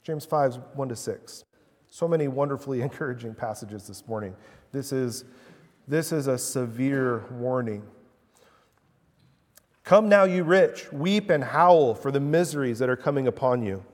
James 0.04 0.24
5, 0.24 0.56
1 0.74 0.88
to 0.88 0.94
6. 0.94 1.44
So 1.90 2.06
many 2.06 2.28
wonderfully 2.28 2.80
encouraging 2.82 3.34
passages 3.34 3.88
this 3.88 4.06
morning. 4.06 4.36
This 4.70 4.92
is, 4.92 5.24
this 5.88 6.12
is 6.12 6.28
a 6.28 6.38
severe 6.38 7.24
warning. 7.32 7.82
Come 9.84 10.08
now, 10.08 10.24
you 10.24 10.44
rich, 10.44 10.92
weep 10.92 11.28
and 11.28 11.42
howl 11.42 11.94
for 11.94 12.10
the 12.12 12.20
miseries 12.20 12.78
that 12.78 12.88
are 12.88 12.96
coming 12.96 13.26
upon 13.26 13.62
you. 13.62 13.84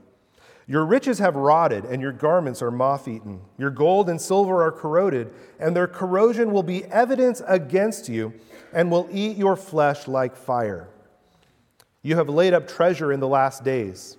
Your 0.66 0.84
riches 0.84 1.18
have 1.18 1.34
rotted, 1.34 1.86
and 1.86 2.02
your 2.02 2.12
garments 2.12 2.60
are 2.60 2.70
moth 2.70 3.08
eaten. 3.08 3.40
Your 3.56 3.70
gold 3.70 4.10
and 4.10 4.20
silver 4.20 4.62
are 4.62 4.70
corroded, 4.70 5.32
and 5.58 5.74
their 5.74 5.86
corrosion 5.86 6.52
will 6.52 6.62
be 6.62 6.84
evidence 6.84 7.40
against 7.46 8.06
you 8.10 8.34
and 8.74 8.90
will 8.90 9.08
eat 9.10 9.38
your 9.38 9.56
flesh 9.56 10.06
like 10.06 10.36
fire. 10.36 10.88
You 12.02 12.16
have 12.16 12.28
laid 12.28 12.52
up 12.52 12.68
treasure 12.68 13.10
in 13.10 13.20
the 13.20 13.26
last 13.26 13.64
days. 13.64 14.18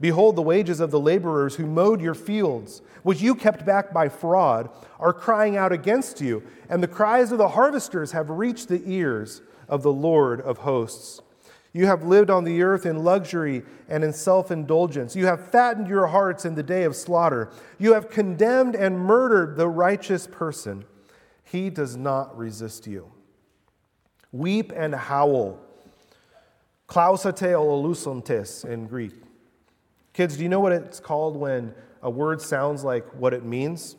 Behold, 0.00 0.36
the 0.36 0.42
wages 0.42 0.78
of 0.78 0.92
the 0.92 1.00
laborers 1.00 1.56
who 1.56 1.66
mowed 1.66 2.00
your 2.00 2.14
fields, 2.14 2.82
which 3.02 3.20
you 3.20 3.34
kept 3.34 3.66
back 3.66 3.92
by 3.92 4.08
fraud, 4.08 4.70
are 5.00 5.12
crying 5.12 5.56
out 5.56 5.72
against 5.72 6.20
you, 6.20 6.42
and 6.68 6.82
the 6.82 6.88
cries 6.88 7.32
of 7.32 7.38
the 7.38 7.48
harvesters 7.48 8.12
have 8.12 8.30
reached 8.30 8.68
the 8.68 8.82
ears 8.86 9.42
of 9.70 9.82
the 9.82 9.92
Lord 9.92 10.42
of 10.42 10.58
hosts. 10.58 11.22
You 11.72 11.86
have 11.86 12.04
lived 12.04 12.28
on 12.28 12.44
the 12.44 12.62
earth 12.62 12.84
in 12.84 13.04
luxury 13.04 13.62
and 13.88 14.04
in 14.04 14.12
self 14.12 14.50
indulgence. 14.50 15.16
You 15.16 15.26
have 15.26 15.50
fattened 15.50 15.88
your 15.88 16.08
hearts 16.08 16.44
in 16.44 16.56
the 16.56 16.62
day 16.62 16.82
of 16.82 16.94
slaughter. 16.94 17.50
You 17.78 17.94
have 17.94 18.10
condemned 18.10 18.74
and 18.74 18.98
murdered 18.98 19.56
the 19.56 19.68
righteous 19.68 20.26
person. 20.26 20.84
He 21.44 21.70
does 21.70 21.96
not 21.96 22.36
resist 22.36 22.86
you. 22.86 23.12
Weep 24.32 24.72
and 24.74 24.94
howl 24.94 25.58
Klausate 26.90 27.54
olusantes 27.54 28.64
in 28.64 28.88
Greek. 28.88 29.14
Kids, 30.12 30.36
do 30.36 30.42
you 30.42 30.48
know 30.48 30.58
what 30.58 30.72
it's 30.72 30.98
called 30.98 31.36
when 31.36 31.72
a 32.02 32.10
word 32.10 32.42
sounds 32.42 32.82
like 32.82 33.06
what 33.14 33.32
it 33.32 33.44
means? 33.44 33.94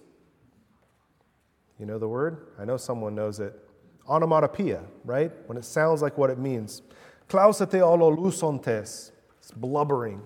You 1.79 1.85
know 1.85 1.97
the 1.97 2.09
word? 2.09 2.47
I 2.59 2.65
know 2.65 2.75
someone 2.75 3.15
knows 3.15 3.39
it. 3.39 3.57
Onomatopoeia, 4.11 4.83
right? 5.05 5.31
When 5.47 5.57
it 5.57 5.63
sounds 5.63 6.01
like 6.01 6.17
what 6.17 6.29
it 6.29 6.37
means. 6.37 6.81
Clausete 7.29 7.79
olusantes. 7.79 9.11
It's 9.39 9.51
blubbering. 9.51 10.21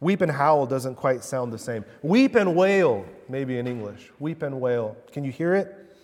Weep 0.00 0.22
and 0.22 0.32
howl 0.32 0.66
doesn't 0.66 0.96
quite 0.96 1.22
sound 1.22 1.52
the 1.52 1.58
same. 1.58 1.84
Weep 2.02 2.34
and 2.34 2.56
wail, 2.56 3.06
maybe 3.28 3.58
in 3.58 3.66
English. 3.66 4.10
Weep 4.18 4.42
and 4.42 4.60
wail. 4.60 4.96
Can 5.12 5.22
you 5.22 5.30
hear 5.30 5.54
it? 5.54 5.96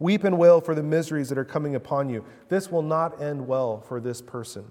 Weep 0.00 0.24
and 0.24 0.36
wail 0.38 0.60
for 0.60 0.74
the 0.74 0.82
miseries 0.82 1.28
that 1.28 1.38
are 1.38 1.44
coming 1.44 1.74
upon 1.74 2.08
you. 2.08 2.24
This 2.48 2.70
will 2.70 2.82
not 2.82 3.20
end 3.22 3.46
well 3.46 3.80
for 3.80 4.00
this 4.00 4.20
person. 4.20 4.70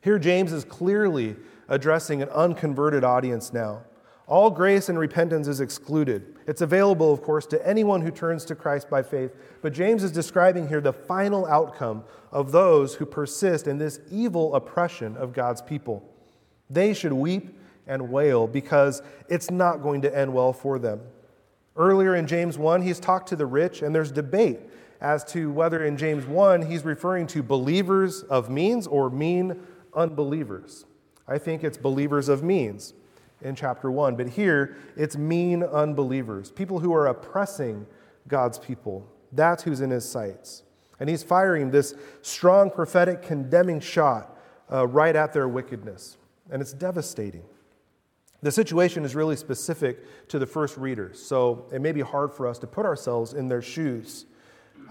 Here, 0.00 0.18
James 0.18 0.52
is 0.52 0.64
clearly 0.64 1.36
addressing 1.68 2.22
an 2.22 2.28
unconverted 2.30 3.04
audience 3.04 3.52
now. 3.52 3.82
All 4.26 4.50
grace 4.50 4.88
and 4.88 4.98
repentance 4.98 5.48
is 5.48 5.60
excluded. 5.60 6.35
It's 6.46 6.60
available, 6.60 7.12
of 7.12 7.22
course, 7.22 7.44
to 7.46 7.66
anyone 7.66 8.02
who 8.02 8.10
turns 8.10 8.44
to 8.46 8.54
Christ 8.54 8.88
by 8.88 9.02
faith. 9.02 9.32
But 9.62 9.72
James 9.72 10.04
is 10.04 10.12
describing 10.12 10.68
here 10.68 10.80
the 10.80 10.92
final 10.92 11.44
outcome 11.46 12.04
of 12.30 12.52
those 12.52 12.94
who 12.94 13.06
persist 13.06 13.66
in 13.66 13.78
this 13.78 14.00
evil 14.10 14.54
oppression 14.54 15.16
of 15.16 15.32
God's 15.32 15.60
people. 15.60 16.08
They 16.70 16.94
should 16.94 17.12
weep 17.12 17.58
and 17.86 18.10
wail 18.10 18.46
because 18.46 19.02
it's 19.28 19.50
not 19.50 19.82
going 19.82 20.02
to 20.02 20.16
end 20.16 20.32
well 20.32 20.52
for 20.52 20.78
them. 20.78 21.00
Earlier 21.76 22.14
in 22.14 22.26
James 22.26 22.56
1, 22.56 22.82
he's 22.82 23.00
talked 23.00 23.28
to 23.30 23.36
the 23.36 23.46
rich, 23.46 23.82
and 23.82 23.94
there's 23.94 24.12
debate 24.12 24.60
as 25.00 25.24
to 25.24 25.50
whether 25.50 25.84
in 25.84 25.96
James 25.96 26.24
1 26.26 26.62
he's 26.62 26.84
referring 26.84 27.26
to 27.28 27.42
believers 27.42 28.22
of 28.22 28.48
means 28.48 28.86
or 28.86 29.10
mean 29.10 29.60
unbelievers. 29.94 30.86
I 31.28 31.38
think 31.38 31.64
it's 31.64 31.76
believers 31.76 32.28
of 32.28 32.42
means. 32.42 32.94
In 33.42 33.54
chapter 33.54 33.90
1. 33.90 34.16
But 34.16 34.28
here, 34.28 34.76
it's 34.96 35.16
mean 35.16 35.62
unbelievers, 35.62 36.50
people 36.50 36.80
who 36.80 36.94
are 36.94 37.06
oppressing 37.06 37.86
God's 38.28 38.58
people. 38.58 39.06
That's 39.32 39.62
who's 39.62 39.80
in 39.80 39.90
his 39.90 40.08
sights. 40.08 40.62
And 40.98 41.08
he's 41.08 41.22
firing 41.22 41.70
this 41.70 41.94
strong 42.22 42.70
prophetic 42.70 43.22
condemning 43.22 43.80
shot 43.80 44.36
uh, 44.72 44.86
right 44.86 45.14
at 45.14 45.32
their 45.32 45.48
wickedness. 45.48 46.16
And 46.50 46.62
it's 46.62 46.72
devastating. 46.72 47.42
The 48.42 48.52
situation 48.52 49.04
is 49.04 49.14
really 49.14 49.36
specific 49.36 50.28
to 50.28 50.38
the 50.38 50.46
first 50.46 50.76
readers, 50.76 51.20
so 51.20 51.66
it 51.72 51.80
may 51.80 51.92
be 51.92 52.02
hard 52.02 52.32
for 52.32 52.46
us 52.46 52.58
to 52.60 52.66
put 52.66 52.86
ourselves 52.86 53.32
in 53.32 53.48
their 53.48 53.62
shoes. 53.62 54.26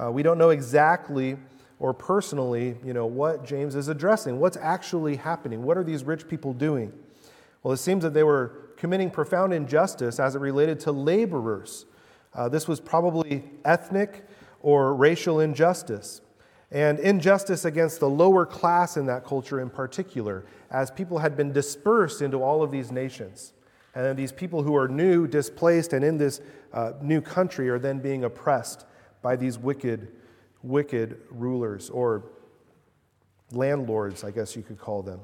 Uh, 0.02 0.12
we 0.12 0.24
don't 0.24 0.38
know 0.38 0.50
exactly 0.50 1.38
or 1.80 1.94
personally, 1.94 2.76
you 2.84 2.94
know, 2.94 3.06
what 3.06 3.46
James 3.46 3.76
is 3.76 3.88
addressing. 3.88 4.40
What's 4.40 4.58
actually 4.58 5.16
happening? 5.16 5.64
What 5.64 5.78
are 5.78 5.84
these 5.84 6.04
rich 6.04 6.28
people 6.28 6.54
doing? 6.54 6.92
Well, 7.66 7.74
it 7.74 7.78
seems 7.78 8.04
that 8.04 8.14
they 8.14 8.22
were 8.22 8.52
committing 8.78 9.10
profound 9.10 9.52
injustice 9.52 10.20
as 10.20 10.36
it 10.36 10.40
related 10.40 10.80
to 10.82 10.92
laborers. 10.92 11.88
Uh, 12.32 12.48
this 12.48 12.68
was 12.68 12.80
probably 12.80 13.44
ethnic 13.66 14.24
or 14.60 14.94
racial 14.94 15.40
injustice, 15.40 16.22
and 16.70 17.00
injustice 17.00 17.66
against 17.66 18.00
the 18.00 18.08
lower 18.08 18.46
class 18.46 18.98
in 18.98 19.08
that 19.08 19.26
culture 19.26 19.60
in 19.60 19.72
particular, 19.72 20.46
as 20.70 20.92
people 20.92 21.18
had 21.18 21.36
been 21.36 21.52
dispersed 21.52 22.22
into 22.22 22.38
all 22.38 22.62
of 22.62 22.70
these 22.70 22.92
nations. 22.92 23.54
And 23.96 24.16
these 24.16 24.32
people 24.32 24.62
who 24.62 24.76
are 24.76 24.88
new, 24.88 25.26
displaced, 25.26 25.94
and 25.94 26.06
in 26.06 26.20
this 26.20 26.42
uh, 26.72 26.92
new 27.02 27.20
country 27.20 27.68
are 27.70 27.80
then 27.80 27.98
being 27.98 28.26
oppressed 28.26 28.86
by 29.24 29.36
these 29.36 29.58
wicked, 29.58 30.12
wicked 30.62 31.18
rulers 31.32 31.90
or 31.90 32.26
landlords, 33.54 34.24
I 34.24 34.30
guess 34.30 34.56
you 34.56 34.62
could 34.62 34.78
call 34.78 35.02
them. 35.02 35.20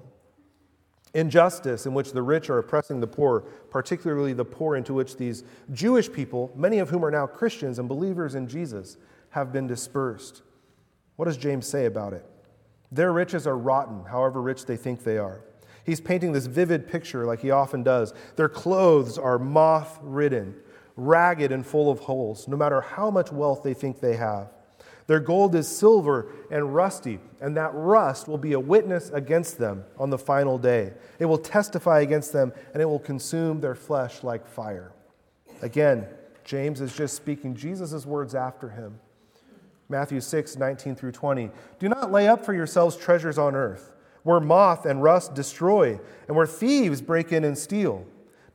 Injustice 1.14 1.86
in 1.86 1.94
which 1.94 2.14
the 2.14 2.22
rich 2.22 2.50
are 2.50 2.60
oppressing 2.60 3.00
the 3.00 3.08
poor, 3.08 3.42
particularly 3.70 4.34
the 4.34 4.46
poor 4.46 4.76
into 4.76 4.94
which 4.94 5.18
these 5.18 5.44
Jewish 5.74 6.12
people, 6.12 6.52
many 6.56 6.80
of 6.80 6.90
whom 6.90 7.04
are 7.04 7.12
now 7.12 7.28
Christians 7.28 7.80
and 7.80 7.90
believers 7.90 8.36
in 8.36 8.48
Jesus, 8.48 8.98
have 9.32 9.52
been 9.52 9.68
dispersed. 9.68 10.42
What 11.18 11.26
does 11.26 11.38
James 11.38 11.68
say 11.68 11.86
about 11.86 12.14
it? 12.14 12.26
Their 12.92 13.12
riches 13.12 13.46
are 13.46 13.58
rotten, 13.58 14.06
however 14.06 14.42
rich 14.42 14.66
they 14.66 14.78
think 14.78 15.04
they 15.04 15.18
are. 15.18 15.42
He's 15.86 16.00
painting 16.00 16.32
this 16.32 16.46
vivid 16.46 16.88
picture 16.88 17.26
like 17.26 17.42
he 17.42 17.52
often 17.52 17.84
does. 17.84 18.14
Their 18.36 18.50
clothes 18.50 19.18
are 19.18 19.40
moth 19.40 20.00
ridden, 20.02 20.56
ragged 20.96 21.52
and 21.52 21.66
full 21.66 21.90
of 21.90 22.00
holes, 22.00 22.48
no 22.48 22.56
matter 22.56 22.82
how 22.82 23.10
much 23.10 23.32
wealth 23.32 23.64
they 23.64 23.74
think 23.74 24.00
they 24.00 24.16
have. 24.16 24.52
Their 25.12 25.20
gold 25.20 25.56
is 25.56 25.68
silver 25.68 26.28
and 26.50 26.74
rusty, 26.74 27.20
and 27.42 27.58
that 27.58 27.72
rust 27.74 28.30
will 28.30 28.38
be 28.38 28.54
a 28.54 28.60
witness 28.62 29.10
against 29.10 29.58
them 29.58 29.84
on 29.98 30.10
the 30.10 30.18
final 30.18 30.58
day. 30.58 30.94
It 31.20 31.26
will 31.26 31.38
testify 31.38 32.00
against 32.00 32.32
them, 32.32 32.54
and 32.72 32.82
it 32.82 32.86
will 32.86 32.98
consume 32.98 33.60
their 33.60 33.76
flesh 33.76 34.24
like 34.24 34.48
fire. 34.48 34.94
Again, 35.62 36.08
James 36.46 36.80
is 36.80 36.96
just 36.96 37.18
speaking 37.18 37.58
Jesus' 37.58 38.06
words 38.06 38.36
after 38.36 38.70
him. 38.70 39.02
Matthew 39.90 40.22
6, 40.22 40.56
19 40.56 40.96
through 40.96 41.12
20. 41.12 41.52
Do 41.78 41.90
not 41.90 42.14
lay 42.14 42.30
up 42.30 42.46
for 42.46 42.54
yourselves 42.54 42.96
treasures 42.96 43.38
on 43.38 43.54
earth, 43.54 43.94
where 44.24 44.40
moth 44.40 44.86
and 44.86 45.04
rust 45.04 45.36
destroy, 45.36 46.00
and 46.30 46.38
where 46.38 46.48
thieves 46.48 47.02
break 47.02 47.34
in 47.34 47.44
and 47.44 47.58
steal. 47.58 48.06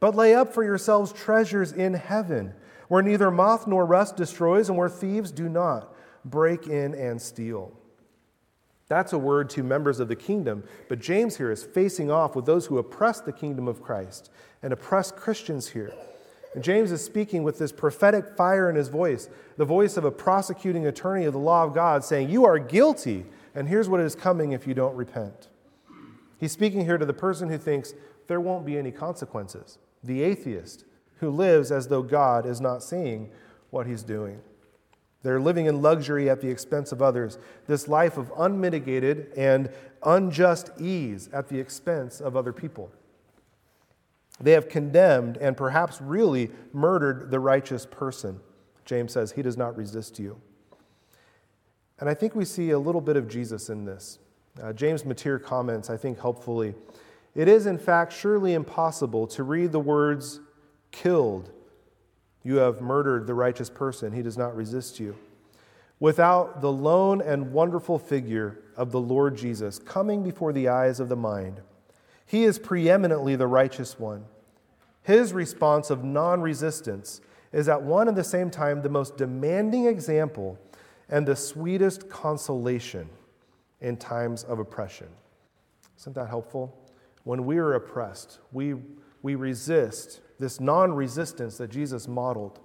But 0.00 0.14
lay 0.14 0.34
up 0.34 0.54
for 0.54 0.64
yourselves 0.64 1.12
treasures 1.12 1.72
in 1.72 1.92
heaven, 1.92 2.54
where 2.88 3.02
neither 3.02 3.30
moth 3.30 3.66
nor 3.66 3.84
rust 3.84 4.16
destroys, 4.16 4.70
and 4.70 4.78
where 4.78 4.88
thieves 4.88 5.30
do 5.30 5.50
not 5.50 5.92
break 6.26 6.66
in 6.66 6.94
and 6.94 7.20
steal. 7.20 7.72
That's 8.88 9.12
a 9.12 9.18
word 9.18 9.50
to 9.50 9.62
members 9.62 9.98
of 9.98 10.08
the 10.08 10.16
kingdom, 10.16 10.62
but 10.88 11.00
James 11.00 11.36
here 11.36 11.50
is 11.50 11.64
facing 11.64 12.10
off 12.10 12.36
with 12.36 12.46
those 12.46 12.66
who 12.66 12.78
oppress 12.78 13.20
the 13.20 13.32
kingdom 13.32 13.66
of 13.66 13.82
Christ 13.82 14.30
and 14.62 14.72
oppress 14.72 15.10
Christians 15.10 15.68
here. 15.68 15.92
And 16.54 16.62
James 16.62 16.92
is 16.92 17.04
speaking 17.04 17.42
with 17.42 17.58
this 17.58 17.72
prophetic 17.72 18.36
fire 18.36 18.70
in 18.70 18.76
his 18.76 18.88
voice, 18.88 19.28
the 19.56 19.64
voice 19.64 19.96
of 19.96 20.04
a 20.04 20.10
prosecuting 20.10 20.86
attorney 20.86 21.24
of 21.24 21.32
the 21.32 21.38
law 21.38 21.64
of 21.64 21.74
God, 21.74 22.04
saying, 22.04 22.30
You 22.30 22.44
are 22.46 22.58
guilty, 22.58 23.26
and 23.54 23.68
here's 23.68 23.88
what 23.88 24.00
is 24.00 24.14
coming 24.14 24.52
if 24.52 24.66
you 24.66 24.74
don't 24.74 24.94
repent. 24.94 25.48
He's 26.38 26.52
speaking 26.52 26.84
here 26.84 26.98
to 26.98 27.06
the 27.06 27.12
person 27.12 27.48
who 27.48 27.58
thinks 27.58 27.94
there 28.28 28.40
won't 28.40 28.64
be 28.64 28.78
any 28.78 28.92
consequences, 28.92 29.78
the 30.02 30.22
atheist 30.22 30.84
who 31.18 31.30
lives 31.30 31.72
as 31.72 31.88
though 31.88 32.02
God 32.02 32.46
is 32.46 32.60
not 32.60 32.82
seeing 32.82 33.30
what 33.70 33.86
he's 33.86 34.02
doing. 34.02 34.40
They're 35.26 35.40
living 35.40 35.66
in 35.66 35.82
luxury 35.82 36.30
at 36.30 36.40
the 36.40 36.48
expense 36.48 36.92
of 36.92 37.02
others. 37.02 37.36
This 37.66 37.88
life 37.88 38.16
of 38.16 38.32
unmitigated 38.38 39.32
and 39.36 39.72
unjust 40.04 40.70
ease 40.78 41.28
at 41.32 41.48
the 41.48 41.58
expense 41.58 42.20
of 42.20 42.36
other 42.36 42.52
people. 42.52 42.92
They 44.40 44.52
have 44.52 44.68
condemned 44.68 45.36
and 45.38 45.56
perhaps 45.56 46.00
really 46.00 46.52
murdered 46.72 47.32
the 47.32 47.40
righteous 47.40 47.86
person. 47.86 48.38
James 48.84 49.14
says, 49.14 49.32
He 49.32 49.42
does 49.42 49.56
not 49.56 49.76
resist 49.76 50.20
you. 50.20 50.40
And 51.98 52.08
I 52.08 52.14
think 52.14 52.36
we 52.36 52.44
see 52.44 52.70
a 52.70 52.78
little 52.78 53.00
bit 53.00 53.16
of 53.16 53.26
Jesus 53.26 53.68
in 53.68 53.84
this. 53.84 54.20
Uh, 54.62 54.72
James 54.72 55.04
Motyer 55.04 55.42
comments, 55.42 55.90
I 55.90 55.96
think 55.96 56.20
helpfully, 56.20 56.72
it 57.34 57.48
is 57.48 57.66
in 57.66 57.78
fact 57.78 58.12
surely 58.12 58.54
impossible 58.54 59.26
to 59.26 59.42
read 59.42 59.72
the 59.72 59.80
words 59.80 60.38
killed 60.92 61.50
you 62.46 62.58
have 62.58 62.80
murdered 62.80 63.26
the 63.26 63.34
righteous 63.34 63.68
person. 63.68 64.12
He 64.12 64.22
does 64.22 64.38
not 64.38 64.54
resist 64.54 65.00
you. 65.00 65.16
Without 65.98 66.60
the 66.60 66.70
lone 66.70 67.20
and 67.20 67.52
wonderful 67.52 67.98
figure 67.98 68.60
of 68.76 68.92
the 68.92 69.00
Lord 69.00 69.36
Jesus 69.36 69.80
coming 69.80 70.22
before 70.22 70.52
the 70.52 70.68
eyes 70.68 71.00
of 71.00 71.08
the 71.08 71.16
mind, 71.16 71.60
he 72.24 72.44
is 72.44 72.60
preeminently 72.60 73.34
the 73.34 73.48
righteous 73.48 73.98
one. 73.98 74.26
His 75.02 75.32
response 75.32 75.90
of 75.90 76.04
non 76.04 76.40
resistance 76.40 77.20
is 77.52 77.68
at 77.68 77.82
one 77.82 78.06
and 78.06 78.16
the 78.16 78.22
same 78.22 78.48
time 78.48 78.80
the 78.80 78.88
most 78.88 79.16
demanding 79.16 79.86
example 79.86 80.56
and 81.08 81.26
the 81.26 81.34
sweetest 81.34 82.08
consolation 82.08 83.08
in 83.80 83.96
times 83.96 84.44
of 84.44 84.60
oppression. 84.60 85.08
Isn't 85.98 86.14
that 86.14 86.28
helpful? 86.28 86.78
When 87.24 87.44
we 87.44 87.58
are 87.58 87.74
oppressed, 87.74 88.38
we, 88.52 88.76
we 89.22 89.34
resist 89.34 90.20
this 90.38 90.60
non 90.60 90.92
resistance 90.92 91.58
that 91.58 91.70
Jesus 91.70 92.08
modeled. 92.08 92.60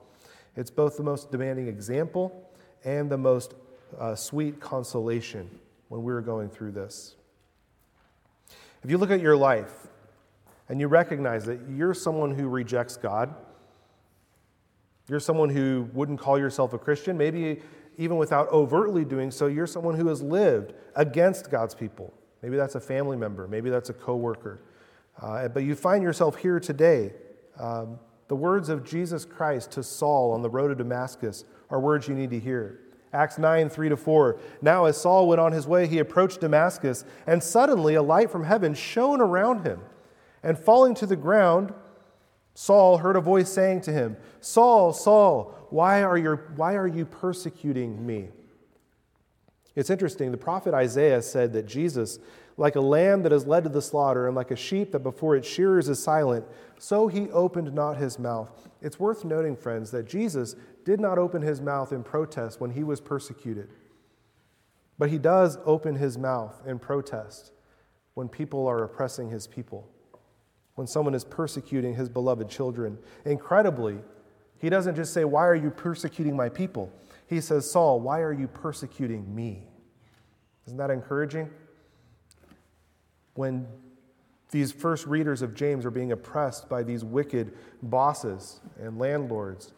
It's 0.56 0.72
both 0.72 0.98
the 0.98 1.04
most 1.04 1.32
demanding 1.32 1.68
example 1.68 2.50
and 2.84 3.10
the 3.10 3.18
most 3.18 3.54
uh, 4.00 4.16
sweet 4.16 4.60
consolation 4.60 5.50
when 5.88 6.04
we 6.04 6.12
were 6.14 6.22
going 6.22 6.50
through 6.50 6.72
this. 6.72 7.16
If 8.84 8.90
you 8.90 8.98
look 8.98 9.12
at 9.12 9.22
your 9.22 9.38
life 9.38 9.88
and 10.70 10.80
you 10.80 10.88
recognize 10.88 11.46
that 11.46 11.60
you're 11.70 11.94
someone 11.94 12.34
who 12.34 12.48
rejects 12.48 12.98
God, 12.98 13.34
you're 15.08 15.20
someone 15.20 15.50
who 15.50 15.90
wouldn't 15.94 16.20
call 16.20 16.40
yourself 16.40 16.74
a 16.74 16.78
Christian, 16.78 17.18
maybe 17.18 17.62
even 17.98 18.18
without 18.18 18.48
overtly 18.50 19.06
doing 19.06 19.30
so, 19.30 19.48
you're 19.48 19.68
someone 19.68 19.96
who 19.96 20.08
has 20.08 20.22
lived 20.22 20.74
against 20.96 21.52
God's 21.52 21.76
people. 21.76 22.14
Maybe 22.42 22.56
that's 22.56 22.76
a 22.76 22.80
family 22.80 23.18
member, 23.18 23.48
maybe 23.48 23.70
that's 23.70 23.90
a 23.90 23.94
coworker. 23.94 24.62
Uh, 25.22 25.48
but 25.50 25.64
you 25.64 25.76
find 25.76 26.02
yourself 26.02 26.38
here 26.38 26.60
today 26.60 27.12
um, 27.60 28.00
the 28.28 28.36
words 28.36 28.70
of 28.70 28.86
Jesus 28.86 29.26
Christ 29.26 29.72
to 29.72 29.84
Saul 29.84 30.32
on 30.32 30.42
the 30.42 30.50
road 30.50 30.70
to 30.70 30.76
Damascus 30.76 31.44
are 31.70 31.80
words 31.80 32.08
you 32.08 32.16
need 32.16 32.30
to 32.30 32.40
hear. 32.40 32.80
Acts 33.14 33.38
9, 33.38 33.70
3 33.70 33.90
to 33.90 33.98
4. 33.98 34.40
Now, 34.62 34.86
as 34.86 35.00
Saul 35.00 35.28
went 35.28 35.42
on 35.42 35.52
his 35.52 35.68
way, 35.68 35.86
he 35.88 36.00
approached 36.00 36.40
Damascus, 36.40 37.04
and 37.28 37.44
suddenly 37.44 37.96
a 37.96 38.02
light 38.02 38.32
from 38.32 38.46
heaven 38.46 38.74
shone 38.74 39.20
around 39.20 39.66
him. 39.66 39.82
And 40.44 40.58
falling 40.58 40.96
to 40.96 41.06
the 41.06 41.18
ground, 41.18 41.74
Saul 42.54 43.00
heard 43.00 43.16
a 43.16 43.22
voice 43.22 43.52
saying 43.52 43.82
to 43.82 43.92
him, 43.92 44.18
Saul, 44.40 44.94
Saul, 44.94 45.54
why 45.70 46.04
are, 46.04 46.18
you, 46.18 46.40
why 46.56 46.76
are 46.76 46.88
you 46.88 47.06
persecuting 47.06 48.06
me? 48.06 48.30
It's 49.76 49.90
interesting. 49.90 50.32
The 50.32 50.38
prophet 50.38 50.74
Isaiah 50.74 51.22
said 51.22 51.54
that 51.54 51.66
Jesus 51.66 52.20
like 52.58 52.76
a 52.76 52.82
lamb 52.82 53.24
that 53.24 53.34
is 53.34 53.48
led 53.48 53.64
to 53.64 53.70
the 53.70 53.82
slaughter, 53.82 54.28
and 54.28 54.36
like 54.36 54.52
a 54.52 54.56
sheep 54.56 54.92
that 54.92 55.00
before 55.00 55.36
its 55.36 55.48
shearers 55.48 55.90
is 55.90 56.02
silent, 56.02 56.46
so 56.78 57.08
he 57.08 57.30
opened 57.32 57.74
not 57.74 57.98
his 57.98 58.20
mouth. 58.20 58.52
It's 58.82 59.00
worth 59.00 59.24
noting, 59.24 59.56
friends, 59.56 59.92
that 59.92 60.08
Jesus 60.08 60.56
did 60.84 61.00
not 61.00 61.18
open 61.18 61.42
his 61.42 61.62
mouth 61.62 61.92
in 61.92 62.04
protest 62.04 62.60
when 62.60 62.72
he 62.72 62.84
was 62.84 63.00
persecuted. 63.00 63.70
But 64.98 65.10
he 65.10 65.18
does 65.18 65.58
open 65.66 65.96
his 65.96 66.18
mouth 66.18 66.62
in 66.66 66.80
protest 66.80 67.52
when 68.14 68.28
people 68.28 68.68
are 68.68 68.84
oppressing 68.84 69.30
his 69.30 69.48
people, 69.48 69.88
when 70.76 70.88
someone 70.88 71.16
is 71.16 71.24
persecuting 71.24 71.96
his 71.96 72.10
beloved 72.10 72.50
children. 72.50 72.98
Incredibly, 73.26 74.00
he 74.60 74.70
doesn't 74.70 74.96
just 74.96 75.14
say, 75.14 75.24
Why 75.24 75.48
are 75.48 75.56
you 75.56 75.72
persecuting 75.72 76.36
my 76.36 76.50
people? 76.50 76.92
He 77.28 77.42
says, 77.42 77.70
Saul, 77.70 78.00
why 78.00 78.20
are 78.20 78.34
you 78.34 78.48
persecuting 78.48 79.34
me? 79.34 79.68
Isn't 80.68 80.78
that 80.78 80.92
encouraging? 80.92 81.50
When 83.42 83.66
these 84.52 84.72
first 84.72 85.08
readers 85.08 85.42
of 85.42 85.56
James 85.56 85.84
are 85.84 85.90
being 85.90 86.12
oppressed 86.12 86.70
by 86.70 86.84
these 86.84 87.04
wicked 87.04 87.58
bosses 87.82 88.62
and 88.80 89.00
landlords, 89.00 89.74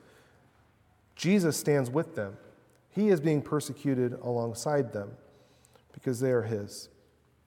Jesus 1.15 1.55
stands 1.55 1.89
with 1.89 2.13
them. 2.13 2.35
He 2.89 3.07
is 3.07 3.21
being 3.21 3.41
persecuted 3.41 4.11
alongside 4.21 4.91
them 4.91 5.11
because 5.93 6.19
they 6.19 6.31
are 6.31 6.41
his. 6.41 6.89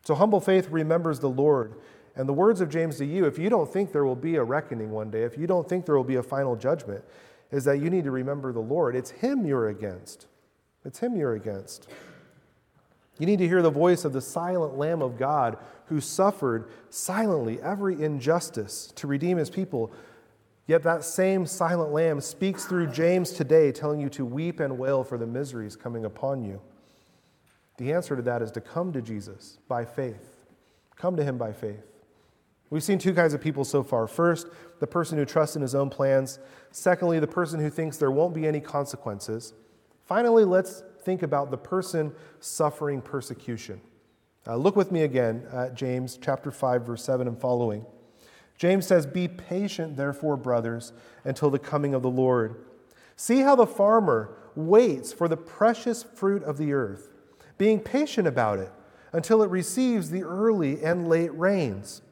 So 0.05 0.15
humble 0.15 0.41
faith 0.41 0.71
remembers 0.71 1.21
the 1.21 1.29
Lord 1.29 1.75
And 2.17 2.27
the 2.27 2.33
words 2.33 2.63
of 2.63 2.71
James 2.71 2.97
to 2.97 3.05
you, 3.05 3.27
if 3.27 3.39
you 3.39 3.51
don't 3.51 3.71
think 3.71 3.93
there 3.93 4.05
will 4.05 4.17
be 4.17 4.37
a 4.37 4.43
reckoning 4.43 4.91
one 4.91 5.11
day, 5.11 5.23
if 5.25 5.37
you 5.37 5.47
don't 5.47 5.69
think 5.69 5.85
there 5.85 5.97
will 5.97 6.05
be 6.05 6.17
a 6.17 6.23
final 6.23 6.57
judgment, 6.57 7.05
is 7.53 7.65
that 7.65 7.79
you 7.79 7.91
need 7.91 8.05
to 8.05 8.11
remember 8.11 8.53
the 8.53 8.61
Lord. 8.61 8.97
It's 8.97 9.11
Him 9.11 9.47
you're 9.47 9.69
against. 9.69 10.27
It's 10.85 10.99
Him 10.99 11.15
you're 11.15 11.35
against. 11.35 11.89
You 13.19 13.27
need 13.27 13.39
to 13.39 13.49
hear 13.49 13.63
the 13.63 13.71
voice 13.71 14.05
of 14.05 14.13
the 14.13 14.21
silent 14.21 14.77
Lamb 14.77 15.03
of 15.03 15.19
God 15.19 15.57
who 15.87 16.01
suffered 16.01 16.69
silently 16.91 17.61
every 17.63 18.03
injustice 18.03 18.93
to 18.97 19.07
redeem 19.07 19.39
His 19.39 19.51
people. 19.51 19.93
Yet 20.67 20.83
that 20.83 21.05
same 21.05 21.47
silent 21.47 21.93
Lamb 21.93 22.21
speaks 22.21 22.65
through 22.65 22.89
James 22.89 23.31
today, 23.31 23.71
telling 23.73 24.01
you 24.01 24.09
to 24.11 24.25
weep 24.25 24.61
and 24.61 24.79
wail 24.79 25.05
for 25.05 25.17
the 25.17 25.27
miseries 25.27 25.77
coming 25.77 26.05
upon 26.05 26.43
you. 26.43 26.61
The 27.79 27.93
answer 27.93 28.17
to 28.17 28.23
that 28.23 28.43
is 28.43 28.51
to 28.53 28.61
come 28.61 28.93
to 28.93 29.01
Jesus 29.01 29.59
by 29.69 29.85
faith. 29.85 30.37
Come 30.97 31.17
to 31.17 31.25
Him 31.25 31.39
by 31.39 31.53
faith. 31.53 31.85
We've 32.69 32.83
seen 32.83 32.99
two 32.99 33.15
kinds 33.15 33.33
of 33.33 33.41
people 33.41 33.65
so 33.65 33.83
far. 33.83 34.09
First, 34.09 34.49
the 34.81 34.87
person 34.87 35.19
who 35.19 35.25
trusts 35.25 35.55
in 35.55 35.63
his 35.63 35.75
own 35.75 35.89
plans. 35.89 36.41
Secondly, 36.73 37.21
the 37.21 37.27
person 37.27 37.61
who 37.61 37.71
thinks 37.71 37.97
there 37.97 38.11
won't 38.11 38.35
be 38.35 38.47
any 38.47 38.61
consequences. 38.61 39.55
Finally, 40.05 40.45
let's 40.45 40.83
think 41.07 41.23
about 41.23 41.53
the 41.53 41.57
person 41.57 42.13
suffering 42.41 43.01
persecution. 43.01 43.81
Uh, 44.45 44.57
look 44.57 44.75
with 44.75 44.91
me 44.91 45.05
again 45.05 45.47
at 45.53 45.77
James 45.77 46.19
chapter 46.21 46.51
5 46.51 46.83
verse 46.85 47.05
7 47.05 47.29
and 47.29 47.41
following. 47.41 47.87
James 48.59 48.89
says, 48.89 49.07
"Be 49.07 49.29
patient 49.29 49.97
therefore, 49.97 50.37
brothers, 50.37 50.93
until 51.25 51.49
the 51.49 51.61
coming 51.61 51.95
of 51.95 52.03
the 52.03 52.11
Lord. 52.11 52.57
See 53.15 53.43
how 53.43 53.55
the 53.55 53.69
farmer 53.69 54.37
waits 54.57 55.13
for 55.13 55.29
the 55.29 55.37
precious 55.37 56.03
fruit 56.03 56.43
of 56.43 56.59
the 56.59 56.73
earth, 56.73 57.09
being 57.57 57.79
patient 57.79 58.27
about 58.27 58.59
it 58.59 58.73
until 59.13 59.45
it 59.45 59.51
receives 59.51 60.11
the 60.11 60.25
early 60.25 60.83
and 60.83 61.09
late 61.09 61.37
rains." 61.39 62.03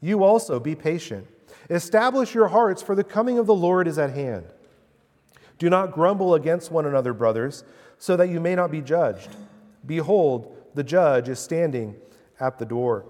You 0.00 0.24
also 0.24 0.58
be 0.58 0.74
patient. 0.74 1.28
Establish 1.70 2.34
your 2.34 2.48
hearts, 2.48 2.82
for 2.82 2.96
the 2.96 3.04
coming 3.04 3.38
of 3.38 3.46
the 3.46 3.54
Lord 3.54 3.86
is 3.86 3.96
at 3.96 4.10
hand. 4.10 4.46
Do 5.58 5.70
not 5.70 5.92
grumble 5.92 6.34
against 6.34 6.72
one 6.72 6.84
another, 6.84 7.12
brothers, 7.12 7.62
so 8.04 8.18
that 8.18 8.28
you 8.28 8.38
may 8.38 8.54
not 8.54 8.70
be 8.70 8.82
judged. 8.82 9.34
Behold, 9.86 10.54
the 10.74 10.84
judge 10.84 11.30
is 11.30 11.38
standing 11.38 11.96
at 12.38 12.58
the 12.58 12.66
door. 12.66 13.06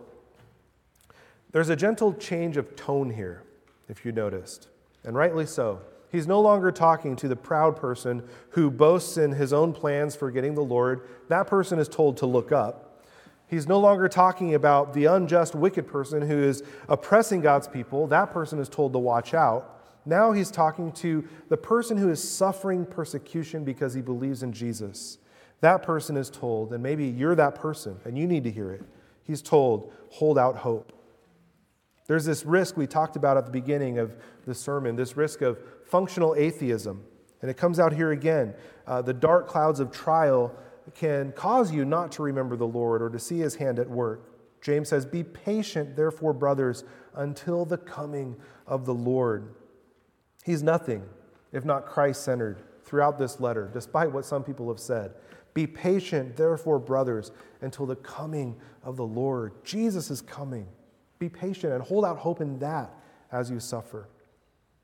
There's 1.51 1.69
a 1.69 1.75
gentle 1.75 2.15
change 2.15 2.57
of 2.57 2.77
tone 2.77 3.11
here, 3.11 3.43
if 3.89 4.05
you 4.05 4.13
noticed, 4.13 4.69
and 5.03 5.17
rightly 5.17 5.47
so. 5.47 5.81
He's 6.13 6.29
no 6.29 6.41
longer 6.41 6.71
talking 6.71 7.17
to 7.17 7.27
the 7.27 7.35
proud 7.35 7.75
person 7.75 8.23
who 8.51 8.71
boasts 8.71 9.17
in 9.17 9.33
his 9.33 9.53
own 9.53 9.73
plans 9.73 10.15
for 10.15 10.31
getting 10.31 10.55
the 10.55 10.63
Lord. 10.63 11.09
That 11.27 11.49
person 11.49 11.81
is 11.81 11.89
told 11.89 12.17
to 12.19 12.27
look 12.27 12.53
up. 12.53 13.05
He's 13.49 13.67
no 13.67 13.81
longer 13.81 14.09
talking 14.09 14.55
about 14.55 14.95
the 14.95 15.07
unjust, 15.07 15.57
wicked 15.57 15.89
person 15.89 16.23
who 16.23 16.41
is 16.41 16.63
oppressing 16.89 17.41
God's 17.41 17.67
people. 17.67 18.07
That 18.07 18.33
person 18.33 18.61
is 18.61 18.69
told 18.69 18.93
to 18.93 19.01
watch 19.01 19.35
out. 19.35 19.74
Now 20.07 20.33
he's 20.33 20.51
talking 20.51 20.93
to 20.93 21.27
the 21.49 21.57
person 21.57 21.97
who 21.97 22.11
is 22.11 22.27
suffering 22.27 22.85
persecution 22.85 23.65
because 23.65 23.95
he 23.95 24.03
believes 24.03 24.43
in 24.43 24.53
Jesus. 24.53 25.19
That 25.61 25.83
person 25.83 26.17
is 26.17 26.29
told, 26.29 26.73
and 26.73 26.83
maybe 26.83 27.07
you're 27.07 27.35
that 27.37 27.55
person 27.55 27.99
and 28.05 28.19
you 28.19 28.27
need 28.27 28.45
to 28.45 28.51
hear 28.51 28.71
it. 28.73 28.83
He's 29.23 29.41
told, 29.41 29.93
hold 30.11 30.39
out 30.39 30.57
hope. 30.57 30.93
There's 32.07 32.27
this 32.27 32.45
risk 32.45 32.77
we 32.77 32.87
talked 32.87 33.17
about 33.17 33.39
at 33.39 33.47
the 33.47 33.51
beginning 33.51 33.99
of 33.99 34.15
the 34.45 34.55
sermon, 34.55 34.95
this 34.95 35.17
risk 35.17 35.41
of 35.41 35.59
functional 35.87 36.35
atheism. 36.35 37.03
And 37.41 37.51
it 37.51 37.57
comes 37.57 37.81
out 37.81 37.93
here 37.93 38.13
again. 38.13 38.55
Uh, 38.87 39.01
the 39.01 39.15
dark 39.15 39.49
clouds 39.49 39.81
of 39.81 39.91
trial 39.91 40.55
can 40.95 41.33
cause 41.33 41.73
you 41.73 41.85
not 41.85 42.13
to 42.13 42.23
remember 42.23 42.57
the 42.57 42.67
Lord 42.67 43.01
or 43.01 43.09
to 43.09 43.19
see 43.19 43.39
his 43.39 43.55
hand 43.55 43.79
at 43.79 43.89
work. 43.89 44.31
James 44.61 44.89
says, 44.89 45.07
Be 45.07 45.23
patient, 45.23 45.97
therefore, 45.97 46.35
brothers, 46.35 46.85
until 47.15 47.65
the 47.65 47.79
coming 47.79 48.37
of 48.67 48.85
the 48.85 48.95
Lord. 48.95 49.55
He's 50.45 50.63
nothing 50.63 51.03
if 51.53 51.65
not 51.65 51.87
Christ 51.87 52.23
centered 52.23 52.59
throughout 52.85 53.19
this 53.19 53.41
letter, 53.41 53.71
despite 53.73 54.13
what 54.13 54.25
some 54.25 54.45
people 54.45 54.69
have 54.69 54.79
said. 54.79 55.13
Be 55.55 55.67
patient, 55.67 56.37
therefore, 56.37 56.79
brothers, 56.79 57.33
until 57.63 57.87
the 57.87 57.97
coming 57.97 58.57
of 58.83 58.97
the 58.97 59.07
Lord. 59.07 59.53
Jesus 59.65 60.11
is 60.11 60.21
coming. 60.21 60.67
Be 61.19 61.29
patient 61.29 61.73
and 61.73 61.83
hold 61.83 62.05
out 62.05 62.19
hope 62.19 62.41
in 62.41 62.59
that 62.59 62.93
as 63.33 63.51
you 63.51 63.61
suffer. 63.61 64.09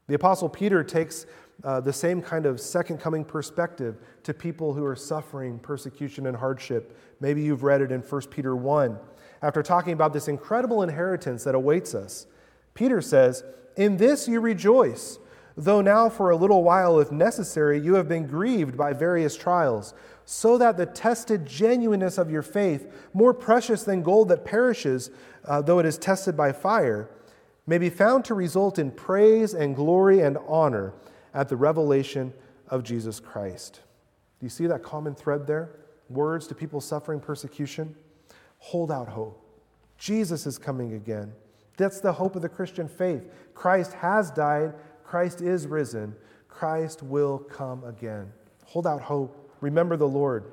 The 0.06 0.14
Apostle 0.14 0.48
Peter 0.48 0.82
takes 0.82 1.26
uh, 1.62 1.80
the 1.80 1.92
same 1.92 2.22
kind 2.22 2.46
of 2.46 2.60
second 2.60 2.98
coming 2.98 3.24
perspective 3.24 3.98
to 4.22 4.32
people 4.32 4.72
who 4.72 4.84
are 4.84 4.96
suffering 4.96 5.58
persecution 5.58 6.26
and 6.26 6.36
hardship. 6.36 6.96
Maybe 7.20 7.42
you've 7.42 7.64
read 7.64 7.82
it 7.82 7.92
in 7.92 8.00
1 8.00 8.22
Peter 8.30 8.56
1. 8.56 8.98
After 9.42 9.62
talking 9.62 9.92
about 9.92 10.12
this 10.12 10.28
incredible 10.28 10.82
inheritance 10.82 11.44
that 11.44 11.54
awaits 11.54 11.94
us, 11.94 12.26
Peter 12.74 13.02
says, 13.02 13.44
In 13.76 13.96
this 13.96 14.26
you 14.26 14.40
rejoice, 14.40 15.18
though 15.64 15.80
now 15.80 16.08
for 16.08 16.30
a 16.30 16.36
little 16.36 16.62
while, 16.62 16.98
if 16.98 17.12
necessary, 17.12 17.80
you 17.80 17.94
have 17.94 18.08
been 18.08 18.26
grieved 18.26 18.76
by 18.76 18.92
various 18.92 19.36
trials, 19.36 19.94
so 20.24 20.58
that 20.58 20.76
the 20.76 20.86
tested 20.86 21.46
genuineness 21.46 22.18
of 22.18 22.30
your 22.30 22.42
faith, 22.42 22.92
more 23.12 23.34
precious 23.34 23.82
than 23.82 24.02
gold 24.02 24.28
that 24.28 24.44
perishes, 24.44 25.10
uh, 25.44 25.60
though 25.60 25.78
it 25.78 25.86
is 25.86 25.98
tested 25.98 26.36
by 26.36 26.52
fire, 26.52 27.08
may 27.66 27.78
be 27.78 27.90
found 27.90 28.24
to 28.24 28.34
result 28.34 28.78
in 28.78 28.90
praise 28.90 29.54
and 29.54 29.76
glory 29.76 30.20
and 30.20 30.38
honor 30.46 30.92
at 31.34 31.48
the 31.48 31.56
revelation 31.56 32.32
of 32.68 32.82
Jesus 32.82 33.20
Christ. 33.20 33.80
Do 34.38 34.46
you 34.46 34.50
see 34.50 34.66
that 34.66 34.82
common 34.82 35.14
thread 35.14 35.46
there? 35.46 35.70
Words 36.08 36.46
to 36.48 36.54
people 36.54 36.80
suffering 36.80 37.20
persecution. 37.20 37.94
Hold 38.58 38.90
out 38.90 39.08
hope. 39.08 39.44
Jesus 39.98 40.46
is 40.46 40.58
coming 40.58 40.94
again. 40.94 41.32
That's 41.76 42.00
the 42.00 42.12
hope 42.12 42.36
of 42.36 42.42
the 42.42 42.48
Christian 42.48 42.88
faith. 42.88 43.30
Christ 43.54 43.92
has 43.94 44.30
died, 44.30 44.74
Christ 45.10 45.40
is 45.40 45.66
risen, 45.66 46.14
Christ 46.46 47.02
will 47.02 47.38
come 47.38 47.82
again. 47.82 48.30
Hold 48.66 48.86
out 48.86 49.02
hope. 49.02 49.52
Remember 49.60 49.96
the 49.96 50.06
Lord. 50.06 50.52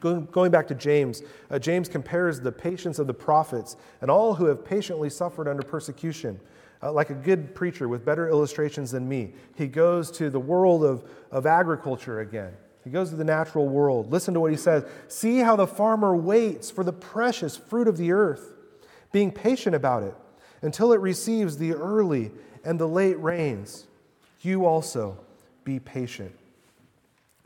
Going 0.00 0.50
back 0.50 0.66
to 0.68 0.74
James, 0.74 1.22
uh, 1.50 1.58
James 1.58 1.86
compares 1.86 2.40
the 2.40 2.50
patience 2.50 2.98
of 2.98 3.06
the 3.06 3.12
prophets 3.12 3.76
and 4.00 4.10
all 4.10 4.34
who 4.34 4.46
have 4.46 4.64
patiently 4.64 5.10
suffered 5.10 5.46
under 5.46 5.62
persecution 5.62 6.40
uh, 6.82 6.90
like 6.90 7.10
a 7.10 7.14
good 7.14 7.54
preacher 7.54 7.88
with 7.88 8.06
better 8.06 8.30
illustrations 8.30 8.90
than 8.90 9.06
me. 9.06 9.34
He 9.54 9.66
goes 9.66 10.10
to 10.12 10.30
the 10.30 10.40
world 10.40 10.82
of, 10.82 11.04
of 11.30 11.44
agriculture 11.44 12.20
again. 12.20 12.54
He 12.84 12.88
goes 12.88 13.10
to 13.10 13.16
the 13.16 13.24
natural 13.24 13.68
world. 13.68 14.10
Listen 14.10 14.32
to 14.32 14.40
what 14.40 14.50
he 14.50 14.56
says. 14.56 14.86
See 15.08 15.40
how 15.40 15.56
the 15.56 15.66
farmer 15.66 16.16
waits 16.16 16.70
for 16.70 16.84
the 16.84 16.92
precious 16.94 17.58
fruit 17.58 17.86
of 17.86 17.98
the 17.98 18.12
earth, 18.12 18.54
being 19.12 19.30
patient 19.30 19.76
about 19.76 20.04
it 20.04 20.14
until 20.62 20.94
it 20.94 21.00
receives 21.00 21.58
the 21.58 21.74
early 21.74 22.30
and 22.64 22.78
the 22.78 22.88
late 22.88 23.20
rains. 23.20 23.86
You 24.40 24.66
also 24.66 25.18
be 25.64 25.78
patient. 25.78 26.34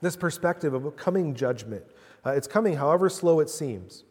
This 0.00 0.16
perspective 0.16 0.74
of 0.74 0.84
a 0.84 0.90
coming 0.90 1.34
judgment, 1.34 1.84
uh, 2.26 2.30
it's 2.30 2.46
coming 2.46 2.76
however 2.76 3.08
slow 3.08 3.40
it 3.40 3.48
seems. 3.48 4.04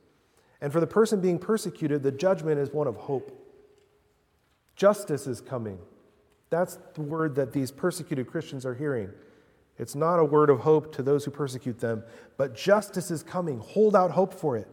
And 0.61 0.71
for 0.71 0.79
the 0.79 0.87
person 0.87 1.21
being 1.21 1.39
persecuted, 1.39 2.03
the 2.03 2.11
judgment 2.11 2.59
is 2.59 2.71
one 2.71 2.87
of 2.87 2.95
hope. 2.95 3.37
Justice 4.75 5.27
is 5.27 5.41
coming. 5.41 5.79
That's 6.49 6.77
the 6.93 7.01
word 7.01 7.35
that 7.35 7.51
these 7.51 7.71
persecuted 7.71 8.27
Christians 8.27 8.65
are 8.65 8.75
hearing. 8.75 9.09
It's 9.77 9.95
not 9.95 10.19
a 10.19 10.25
word 10.25 10.49
of 10.49 10.59
hope 10.59 10.93
to 10.95 11.03
those 11.03 11.25
who 11.25 11.31
persecute 11.31 11.79
them, 11.79 12.03
but 12.37 12.55
justice 12.55 13.09
is 13.09 13.23
coming. 13.23 13.59
Hold 13.59 13.95
out 13.95 14.11
hope 14.11 14.33
for 14.33 14.57
it. 14.57 14.67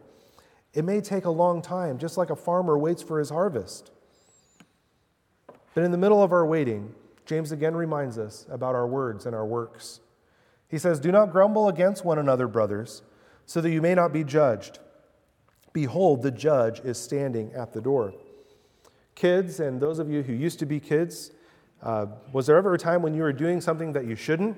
It 0.73 0.85
may 0.85 1.01
take 1.01 1.25
a 1.25 1.31
long 1.31 1.61
time, 1.61 1.97
just 1.97 2.17
like 2.17 2.29
a 2.29 2.35
farmer 2.35 2.77
waits 2.77 3.01
for 3.01 3.17
his 3.17 3.29
harvest. 3.29 3.91
But 5.73 5.83
in 5.83 5.91
the 5.91 5.97
middle 5.97 6.23
of 6.23 6.31
our 6.31 6.45
waiting, 6.45 6.93
James 7.25 7.51
again 7.51 7.75
reminds 7.75 8.17
us 8.17 8.45
about 8.49 8.75
our 8.75 8.87
words 8.87 9.25
and 9.25 9.35
our 9.35 9.45
works. 9.45 9.99
He 10.67 10.77
says, 10.77 10.99
Do 10.99 11.11
not 11.11 11.31
grumble 11.31 11.67
against 11.67 12.05
one 12.05 12.19
another, 12.19 12.47
brothers, 12.47 13.01
so 13.45 13.61
that 13.61 13.71
you 13.71 13.81
may 13.81 13.95
not 13.95 14.13
be 14.13 14.23
judged. 14.23 14.79
Behold, 15.73 16.21
the 16.21 16.31
judge 16.31 16.79
is 16.81 16.97
standing 16.97 17.51
at 17.53 17.73
the 17.73 17.81
door. 17.81 18.13
Kids, 19.15 19.59
and 19.59 19.79
those 19.79 19.99
of 19.99 20.09
you 20.09 20.23
who 20.23 20.33
used 20.33 20.59
to 20.59 20.65
be 20.65 20.79
kids, 20.79 21.31
uh, 21.81 22.07
was 22.31 22.47
there 22.47 22.57
ever 22.57 22.73
a 22.73 22.77
time 22.77 23.01
when 23.01 23.13
you 23.13 23.21
were 23.21 23.33
doing 23.33 23.61
something 23.61 23.93
that 23.93 24.05
you 24.05 24.15
shouldn't 24.15 24.57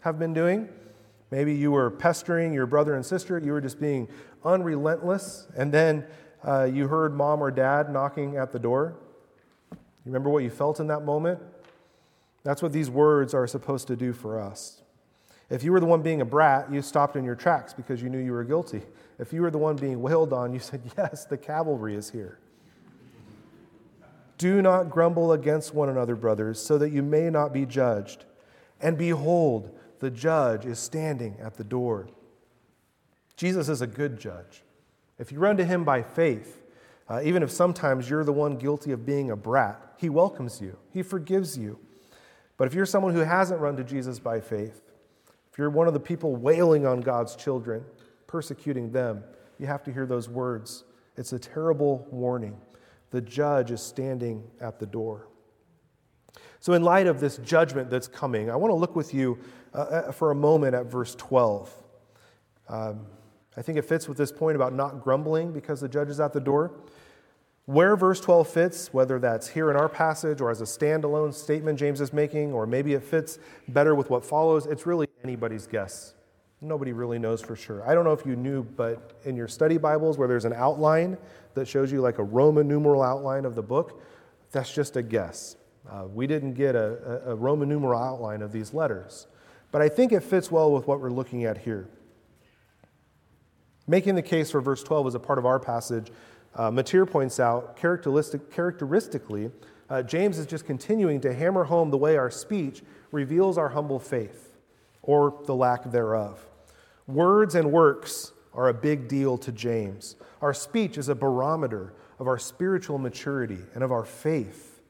have 0.00 0.18
been 0.18 0.32
doing? 0.32 0.68
Maybe 1.30 1.54
you 1.54 1.72
were 1.72 1.90
pestering 1.90 2.52
your 2.52 2.66
brother 2.66 2.94
and 2.94 3.04
sister, 3.04 3.38
you 3.38 3.52
were 3.52 3.60
just 3.60 3.80
being 3.80 4.08
unrelentless, 4.44 5.48
and 5.56 5.72
then 5.72 6.04
uh, 6.44 6.64
you 6.64 6.88
heard 6.88 7.14
mom 7.14 7.42
or 7.42 7.50
dad 7.50 7.92
knocking 7.92 8.36
at 8.36 8.52
the 8.52 8.58
door. 8.58 8.96
You 10.04 10.10
remember 10.10 10.30
what 10.30 10.42
you 10.42 10.50
felt 10.50 10.80
in 10.80 10.88
that 10.88 11.04
moment? 11.04 11.40
That's 12.44 12.62
what 12.62 12.72
these 12.72 12.90
words 12.90 13.34
are 13.34 13.46
supposed 13.46 13.86
to 13.88 13.96
do 13.96 14.12
for 14.12 14.40
us. 14.40 14.82
If 15.48 15.62
you 15.62 15.70
were 15.70 15.80
the 15.80 15.86
one 15.86 16.02
being 16.02 16.20
a 16.20 16.24
brat, 16.24 16.72
you 16.72 16.82
stopped 16.82 17.14
in 17.14 17.24
your 17.24 17.34
tracks 17.34 17.72
because 17.72 18.02
you 18.02 18.08
knew 18.08 18.18
you 18.18 18.32
were 18.32 18.42
guilty. 18.42 18.82
If 19.18 19.32
you 19.32 19.42
were 19.42 19.50
the 19.50 19.58
one 19.58 19.76
being 19.76 20.00
wailed 20.00 20.32
on, 20.32 20.52
you 20.52 20.58
said, 20.58 20.80
Yes, 20.96 21.24
the 21.24 21.36
cavalry 21.36 21.94
is 21.94 22.10
here. 22.10 22.38
Do 24.38 24.60
not 24.62 24.90
grumble 24.90 25.32
against 25.32 25.74
one 25.74 25.88
another, 25.88 26.16
brothers, 26.16 26.60
so 26.60 26.78
that 26.78 26.90
you 26.90 27.02
may 27.02 27.30
not 27.30 27.52
be 27.52 27.66
judged. 27.66 28.24
And 28.80 28.98
behold, 28.98 29.78
the 30.00 30.10
judge 30.10 30.66
is 30.66 30.80
standing 30.80 31.36
at 31.40 31.56
the 31.56 31.64
door. 31.64 32.08
Jesus 33.36 33.68
is 33.68 33.82
a 33.82 33.86
good 33.86 34.18
judge. 34.18 34.62
If 35.18 35.30
you 35.30 35.38
run 35.38 35.58
to 35.58 35.64
him 35.64 35.84
by 35.84 36.02
faith, 36.02 36.61
Uh, 37.12 37.20
even 37.24 37.42
if 37.42 37.50
sometimes 37.50 38.08
you're 38.08 38.24
the 38.24 38.32
one 38.32 38.56
guilty 38.56 38.90
of 38.90 39.04
being 39.04 39.30
a 39.30 39.36
brat, 39.36 39.78
He 39.98 40.08
welcomes 40.08 40.62
you, 40.62 40.78
He 40.94 41.02
forgives 41.02 41.58
you. 41.58 41.78
But 42.56 42.68
if 42.68 42.74
you're 42.74 42.86
someone 42.86 43.12
who 43.12 43.20
hasn't 43.20 43.60
run 43.60 43.76
to 43.76 43.84
Jesus 43.84 44.18
by 44.18 44.40
faith, 44.40 44.80
if 45.52 45.58
you're 45.58 45.68
one 45.68 45.86
of 45.86 45.92
the 45.92 46.00
people 46.00 46.34
wailing 46.36 46.86
on 46.86 47.02
God's 47.02 47.36
children, 47.36 47.84
persecuting 48.26 48.92
them, 48.92 49.24
you 49.58 49.66
have 49.66 49.82
to 49.84 49.92
hear 49.92 50.06
those 50.06 50.30
words. 50.30 50.84
It's 51.18 51.34
a 51.34 51.38
terrible 51.38 52.06
warning. 52.10 52.56
The 53.10 53.20
judge 53.20 53.72
is 53.72 53.82
standing 53.82 54.44
at 54.58 54.78
the 54.78 54.86
door. 54.86 55.28
So, 56.60 56.72
in 56.72 56.82
light 56.82 57.06
of 57.06 57.20
this 57.20 57.36
judgment 57.36 57.90
that's 57.90 58.08
coming, 58.08 58.50
I 58.50 58.56
want 58.56 58.70
to 58.70 58.76
look 58.76 58.96
with 58.96 59.12
you 59.12 59.38
uh, 59.74 59.80
uh, 59.80 60.12
for 60.12 60.30
a 60.30 60.34
moment 60.34 60.74
at 60.74 60.86
verse 60.86 61.14
12. 61.16 61.74
Um, 62.70 63.04
I 63.54 63.60
think 63.60 63.76
it 63.76 63.84
fits 63.84 64.08
with 64.08 64.16
this 64.16 64.32
point 64.32 64.56
about 64.56 64.72
not 64.72 65.02
grumbling 65.02 65.52
because 65.52 65.80
the 65.80 65.88
judge 65.88 66.08
is 66.08 66.20
at 66.20 66.32
the 66.32 66.40
door. 66.40 66.72
Where 67.66 67.96
verse 67.96 68.20
12 68.20 68.48
fits, 68.48 68.92
whether 68.92 69.20
that's 69.20 69.48
here 69.48 69.70
in 69.70 69.76
our 69.76 69.88
passage 69.88 70.40
or 70.40 70.50
as 70.50 70.60
a 70.60 70.64
standalone 70.64 71.32
statement 71.32 71.78
James 71.78 72.00
is 72.00 72.12
making, 72.12 72.52
or 72.52 72.66
maybe 72.66 72.94
it 72.94 73.04
fits 73.04 73.38
better 73.68 73.94
with 73.94 74.10
what 74.10 74.24
follows, 74.24 74.66
it's 74.66 74.84
really 74.84 75.06
anybody's 75.22 75.66
guess. 75.66 76.14
Nobody 76.60 76.92
really 76.92 77.18
knows 77.18 77.40
for 77.40 77.54
sure. 77.54 77.88
I 77.88 77.94
don't 77.94 78.04
know 78.04 78.12
if 78.12 78.26
you 78.26 78.34
knew, 78.34 78.64
but 78.64 79.20
in 79.24 79.36
your 79.36 79.48
study 79.48 79.78
Bibles, 79.78 80.18
where 80.18 80.28
there's 80.28 80.44
an 80.44 80.52
outline 80.52 81.16
that 81.54 81.68
shows 81.68 81.92
you 81.92 82.00
like 82.00 82.18
a 82.18 82.24
Roman 82.24 82.66
numeral 82.66 83.02
outline 83.02 83.44
of 83.44 83.54
the 83.54 83.62
book, 83.62 84.02
that's 84.50 84.72
just 84.72 84.96
a 84.96 85.02
guess. 85.02 85.56
Uh, 85.90 86.04
we 86.12 86.26
didn't 86.26 86.54
get 86.54 86.74
a, 86.74 87.22
a 87.26 87.34
Roman 87.34 87.68
numeral 87.68 88.00
outline 88.00 88.42
of 88.42 88.52
these 88.52 88.74
letters. 88.74 89.26
But 89.70 89.82
I 89.82 89.88
think 89.88 90.12
it 90.12 90.22
fits 90.22 90.50
well 90.50 90.70
with 90.72 90.86
what 90.86 91.00
we're 91.00 91.10
looking 91.10 91.44
at 91.44 91.58
here. 91.58 91.88
Making 93.88 94.14
the 94.14 94.22
case 94.22 94.50
for 94.50 94.60
verse 94.60 94.82
12 94.82 95.08
as 95.08 95.14
a 95.14 95.20
part 95.20 95.38
of 95.38 95.46
our 95.46 95.58
passage, 95.58 96.12
uh, 96.54 96.70
points 97.06 97.40
out 97.40 97.76
characteristic, 97.76 98.50
characteristically, 98.50 99.50
uh, 99.88 100.02
James 100.02 100.38
is 100.38 100.46
just 100.46 100.66
continuing 100.66 101.20
to 101.20 101.34
hammer 101.34 101.64
home 101.64 101.90
the 101.90 101.98
way 101.98 102.16
our 102.16 102.30
speech 102.30 102.82
reveals 103.10 103.58
our 103.58 103.70
humble 103.70 103.98
faith 103.98 104.56
or 105.02 105.38
the 105.46 105.54
lack 105.54 105.90
thereof. 105.90 106.46
Words 107.06 107.54
and 107.54 107.72
works 107.72 108.32
are 108.54 108.68
a 108.68 108.74
big 108.74 109.08
deal 109.08 109.36
to 109.38 109.52
James. 109.52 110.16
Our 110.40 110.54
speech 110.54 110.98
is 110.98 111.08
a 111.08 111.14
barometer 111.14 111.92
of 112.18 112.26
our 112.26 112.38
spiritual 112.38 112.98
maturity 112.98 113.58
and 113.74 113.82
of 113.82 113.92
our 113.92 114.04
faith. 114.04 114.80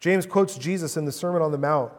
James 0.00 0.26
quotes 0.26 0.58
Jesus 0.58 0.96
in 0.96 1.04
the 1.04 1.12
Sermon 1.12 1.42
on 1.42 1.52
the 1.52 1.58
Mount, 1.58 1.92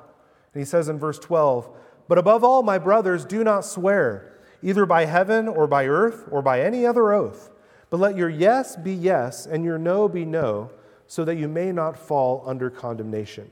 and 0.54 0.62
he 0.62 0.66
says 0.66 0.90
in 0.90 1.00
verse 1.00 1.20
12, 1.20 1.70
But 2.08 2.18
above 2.18 2.44
all, 2.44 2.64
my 2.64 2.78
brothers, 2.78 3.26
do 3.26 3.44
not 3.44 3.66
swear 3.66 4.38
either 4.62 4.86
by 4.86 5.06
heaven 5.06 5.48
or 5.48 5.68
by 5.68 5.88
earth 5.88 6.26
or 6.32 6.42
by 6.42 6.62
any 6.62 6.86
other 6.86 7.12
oath. 7.14 7.50
But 7.94 8.00
let 8.00 8.18
your 8.18 8.28
yes 8.28 8.76
be 8.76 8.92
yes 8.92 9.46
and 9.46 9.64
your 9.64 9.78
no 9.78 10.10
be 10.10 10.26
no, 10.26 10.72
so 11.06 11.24
that 11.26 11.36
you 11.36 11.48
may 11.48 11.72
not 11.72 11.96
fall 11.96 12.42
under 12.44 12.72
condemnation. 12.72 13.52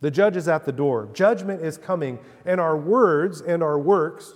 The 0.00 0.10
judge 0.10 0.34
is 0.34 0.48
at 0.48 0.64
the 0.64 0.72
door. 0.72 1.10
Judgment 1.12 1.60
is 1.60 1.76
coming, 1.76 2.18
and 2.46 2.58
our 2.58 2.74
words 2.74 3.42
and 3.42 3.62
our 3.62 3.78
works, 3.78 4.32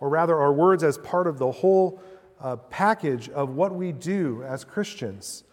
or 0.00 0.10
rather, 0.10 0.38
our 0.38 0.52
words 0.52 0.84
as 0.84 0.98
part 0.98 1.26
of 1.26 1.38
the 1.38 1.50
whole 1.50 1.98
uh, 2.38 2.56
package 2.56 3.30
of 3.30 3.56
what 3.56 3.74
we 3.74 3.90
do 3.90 4.42
as 4.42 4.64
Christians, 4.64 5.44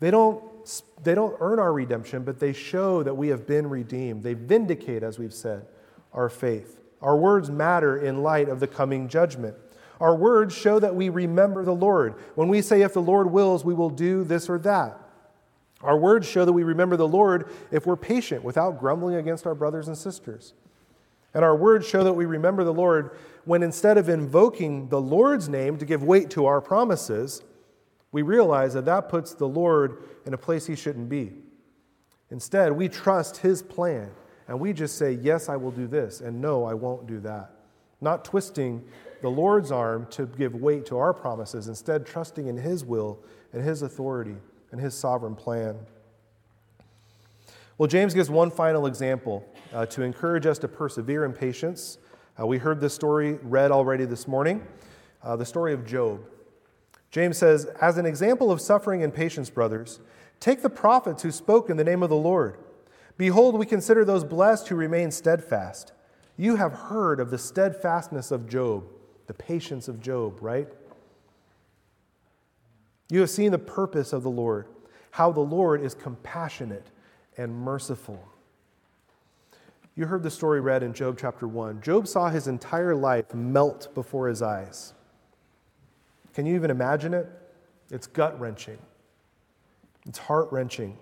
they 0.00 0.10
don't, 0.10 0.42
they 1.04 1.14
don't 1.14 1.36
earn 1.38 1.60
our 1.60 1.72
redemption, 1.72 2.24
but 2.24 2.40
they 2.40 2.52
show 2.52 3.04
that 3.04 3.14
we 3.14 3.28
have 3.28 3.46
been 3.46 3.70
redeemed. 3.70 4.24
They 4.24 4.34
vindicate, 4.34 5.04
as 5.04 5.16
we've 5.16 5.32
said, 5.32 5.64
our 6.12 6.28
faith. 6.28 6.80
Our 7.00 7.16
words 7.16 7.52
matter 7.52 7.96
in 7.96 8.24
light 8.24 8.48
of 8.48 8.58
the 8.58 8.66
coming 8.66 9.06
judgment. 9.06 9.54
Our 10.00 10.16
words 10.16 10.54
show 10.54 10.78
that 10.80 10.94
we 10.94 11.08
remember 11.08 11.64
the 11.64 11.74
Lord. 11.74 12.14
When 12.34 12.48
we 12.48 12.62
say, 12.62 12.82
if 12.82 12.94
the 12.94 13.02
Lord 13.02 13.30
wills, 13.30 13.64
we 13.64 13.74
will 13.74 13.90
do 13.90 14.24
this 14.24 14.48
or 14.48 14.58
that. 14.60 14.98
Our 15.82 15.96
words 15.96 16.26
show 16.26 16.44
that 16.44 16.52
we 16.52 16.62
remember 16.62 16.96
the 16.96 17.08
Lord 17.08 17.50
if 17.70 17.86
we're 17.86 17.96
patient 17.96 18.42
without 18.42 18.80
grumbling 18.80 19.16
against 19.16 19.46
our 19.46 19.54
brothers 19.54 19.86
and 19.86 19.96
sisters. 19.96 20.54
And 21.34 21.44
our 21.44 21.54
words 21.56 21.86
show 21.86 22.04
that 22.04 22.12
we 22.12 22.24
remember 22.24 22.64
the 22.64 22.72
Lord 22.72 23.16
when 23.44 23.62
instead 23.62 23.98
of 23.98 24.08
invoking 24.08 24.88
the 24.88 25.00
Lord's 25.00 25.48
name 25.48 25.76
to 25.78 25.84
give 25.84 26.02
weight 26.02 26.30
to 26.30 26.46
our 26.46 26.60
promises, 26.60 27.42
we 28.12 28.22
realize 28.22 28.74
that 28.74 28.86
that 28.86 29.08
puts 29.08 29.34
the 29.34 29.48
Lord 29.48 30.04
in 30.24 30.32
a 30.32 30.38
place 30.38 30.66
he 30.66 30.76
shouldn't 30.76 31.08
be. 31.08 31.32
Instead, 32.30 32.72
we 32.72 32.88
trust 32.88 33.38
his 33.38 33.62
plan 33.62 34.10
and 34.48 34.58
we 34.58 34.72
just 34.72 34.96
say, 34.96 35.12
Yes, 35.12 35.48
I 35.48 35.56
will 35.56 35.70
do 35.70 35.86
this, 35.86 36.20
and 36.20 36.40
no, 36.40 36.64
I 36.64 36.74
won't 36.74 37.06
do 37.06 37.20
that. 37.20 37.50
Not 38.00 38.24
twisting 38.24 38.84
the 39.24 39.30
Lord's 39.30 39.72
arm 39.72 40.06
to 40.10 40.26
give 40.26 40.54
weight 40.54 40.84
to 40.84 40.98
our 40.98 41.14
promises, 41.14 41.66
instead, 41.66 42.04
trusting 42.04 42.46
in 42.46 42.58
His 42.58 42.84
will 42.84 43.18
and 43.54 43.62
His 43.64 43.80
authority 43.80 44.36
and 44.70 44.78
His 44.78 44.92
sovereign 44.92 45.34
plan. 45.34 45.78
Well, 47.78 47.86
James 47.86 48.12
gives 48.12 48.28
one 48.28 48.50
final 48.50 48.84
example 48.84 49.42
uh, 49.72 49.86
to 49.86 50.02
encourage 50.02 50.44
us 50.44 50.58
to 50.58 50.68
persevere 50.68 51.24
in 51.24 51.32
patience. 51.32 51.96
Uh, 52.38 52.46
we 52.46 52.58
heard 52.58 52.82
this 52.82 52.92
story 52.92 53.38
read 53.42 53.70
already 53.70 54.04
this 54.04 54.28
morning 54.28 54.62
uh, 55.22 55.34
the 55.36 55.46
story 55.46 55.72
of 55.72 55.86
Job. 55.86 56.20
James 57.10 57.38
says, 57.38 57.64
As 57.80 57.96
an 57.96 58.04
example 58.04 58.52
of 58.52 58.60
suffering 58.60 59.02
and 59.02 59.14
patience, 59.14 59.48
brothers, 59.48 60.00
take 60.38 60.60
the 60.60 60.68
prophets 60.68 61.22
who 61.22 61.30
spoke 61.30 61.70
in 61.70 61.78
the 61.78 61.84
name 61.84 62.02
of 62.02 62.10
the 62.10 62.14
Lord. 62.14 62.58
Behold, 63.16 63.58
we 63.58 63.64
consider 63.64 64.04
those 64.04 64.22
blessed 64.22 64.68
who 64.68 64.76
remain 64.76 65.10
steadfast. 65.10 65.92
You 66.36 66.56
have 66.56 66.74
heard 66.74 67.20
of 67.20 67.30
the 67.30 67.38
steadfastness 67.38 68.30
of 68.30 68.46
Job, 68.46 68.84
the 69.26 69.34
patience 69.34 69.88
of 69.88 70.00
Job, 70.00 70.38
right? 70.40 70.68
You 73.10 73.20
have 73.20 73.30
seen 73.30 73.52
the 73.52 73.58
purpose 73.58 74.12
of 74.12 74.22
the 74.22 74.30
Lord, 74.30 74.66
how 75.12 75.30
the 75.30 75.40
Lord 75.40 75.82
is 75.82 75.94
compassionate 75.94 76.86
and 77.36 77.54
merciful. 77.54 78.28
You 79.96 80.06
heard 80.06 80.22
the 80.22 80.30
story 80.30 80.60
read 80.60 80.82
in 80.82 80.92
Job 80.92 81.16
chapter 81.18 81.46
1. 81.46 81.80
Job 81.80 82.08
saw 82.08 82.28
his 82.28 82.48
entire 82.48 82.96
life 82.96 83.32
melt 83.32 83.94
before 83.94 84.28
his 84.28 84.42
eyes. 84.42 84.94
Can 86.34 86.46
you 86.46 86.56
even 86.56 86.70
imagine 86.70 87.14
it? 87.14 87.28
It's 87.90 88.06
gut 88.06 88.38
wrenching, 88.40 88.78
it's 90.06 90.18
heart 90.18 90.50
wrenching. 90.50 90.98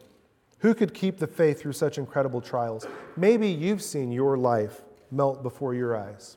Who 0.59 0.75
could 0.75 0.95
keep 0.95 1.19
the 1.19 1.27
faith 1.27 1.61
through 1.61 1.73
such 1.73 1.99
incredible 1.99 2.41
trials? 2.41 2.87
Maybe 3.17 3.49
you've 3.49 3.83
seen 3.83 4.13
your 4.13 4.37
life 4.37 4.83
melt 5.11 5.43
before 5.43 5.75
your 5.75 5.97
eyes, 5.97 6.37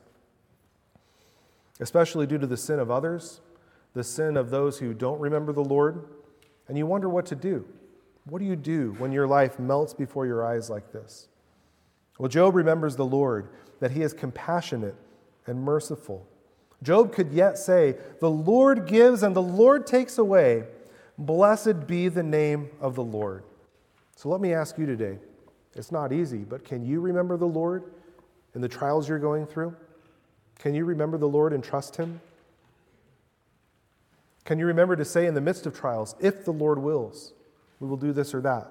especially 1.80 2.26
due 2.26 2.38
to 2.38 2.46
the 2.46 2.56
sin 2.56 2.78
of 2.78 2.90
others, 2.90 3.40
the 3.94 4.04
sin 4.04 4.36
of 4.36 4.50
those 4.50 4.78
who 4.78 4.94
don't 4.94 5.20
remember 5.20 5.52
the 5.52 5.64
Lord, 5.64 6.04
and 6.68 6.76
you 6.76 6.86
wonder 6.86 7.08
what 7.08 7.26
to 7.26 7.36
do. 7.36 7.66
What 8.24 8.40
do 8.40 8.44
you 8.44 8.56
do 8.56 8.94
when 8.98 9.12
your 9.12 9.26
life 9.26 9.58
melts 9.58 9.94
before 9.94 10.26
your 10.26 10.44
eyes 10.44 10.68
like 10.68 10.92
this? 10.92 11.28
Well, 12.18 12.28
Job 12.28 12.54
remembers 12.54 12.96
the 12.96 13.04
Lord, 13.04 13.50
that 13.80 13.90
he 13.90 14.02
is 14.02 14.12
compassionate 14.12 14.96
and 15.46 15.62
merciful. 15.62 16.26
Job 16.82 17.12
could 17.12 17.32
yet 17.32 17.58
say, 17.58 17.96
The 18.20 18.30
Lord 18.30 18.86
gives 18.86 19.22
and 19.22 19.34
the 19.34 19.42
Lord 19.42 19.86
takes 19.86 20.18
away. 20.18 20.64
Blessed 21.18 21.86
be 21.86 22.08
the 22.08 22.22
name 22.22 22.70
of 22.80 22.94
the 22.94 23.04
Lord. 23.04 23.44
So 24.16 24.28
let 24.28 24.40
me 24.40 24.52
ask 24.52 24.78
you 24.78 24.86
today 24.86 25.18
it's 25.74 25.92
not 25.92 26.12
easy, 26.12 26.38
but 26.38 26.64
can 26.64 26.84
you 26.84 27.00
remember 27.00 27.36
the 27.36 27.46
Lord 27.46 27.84
in 28.54 28.60
the 28.60 28.68
trials 28.68 29.08
you're 29.08 29.18
going 29.18 29.46
through? 29.46 29.76
Can 30.58 30.74
you 30.74 30.84
remember 30.84 31.18
the 31.18 31.28
Lord 31.28 31.52
and 31.52 31.62
trust 31.62 31.96
Him? 31.96 32.20
Can 34.44 34.58
you 34.58 34.66
remember 34.66 34.96
to 34.96 35.04
say 35.04 35.26
in 35.26 35.34
the 35.34 35.40
midst 35.40 35.66
of 35.66 35.76
trials, 35.76 36.14
if 36.20 36.44
the 36.44 36.52
Lord 36.52 36.78
wills, 36.78 37.32
we 37.80 37.88
will 37.88 37.96
do 37.96 38.12
this 38.12 38.32
or 38.32 38.40
that? 38.42 38.70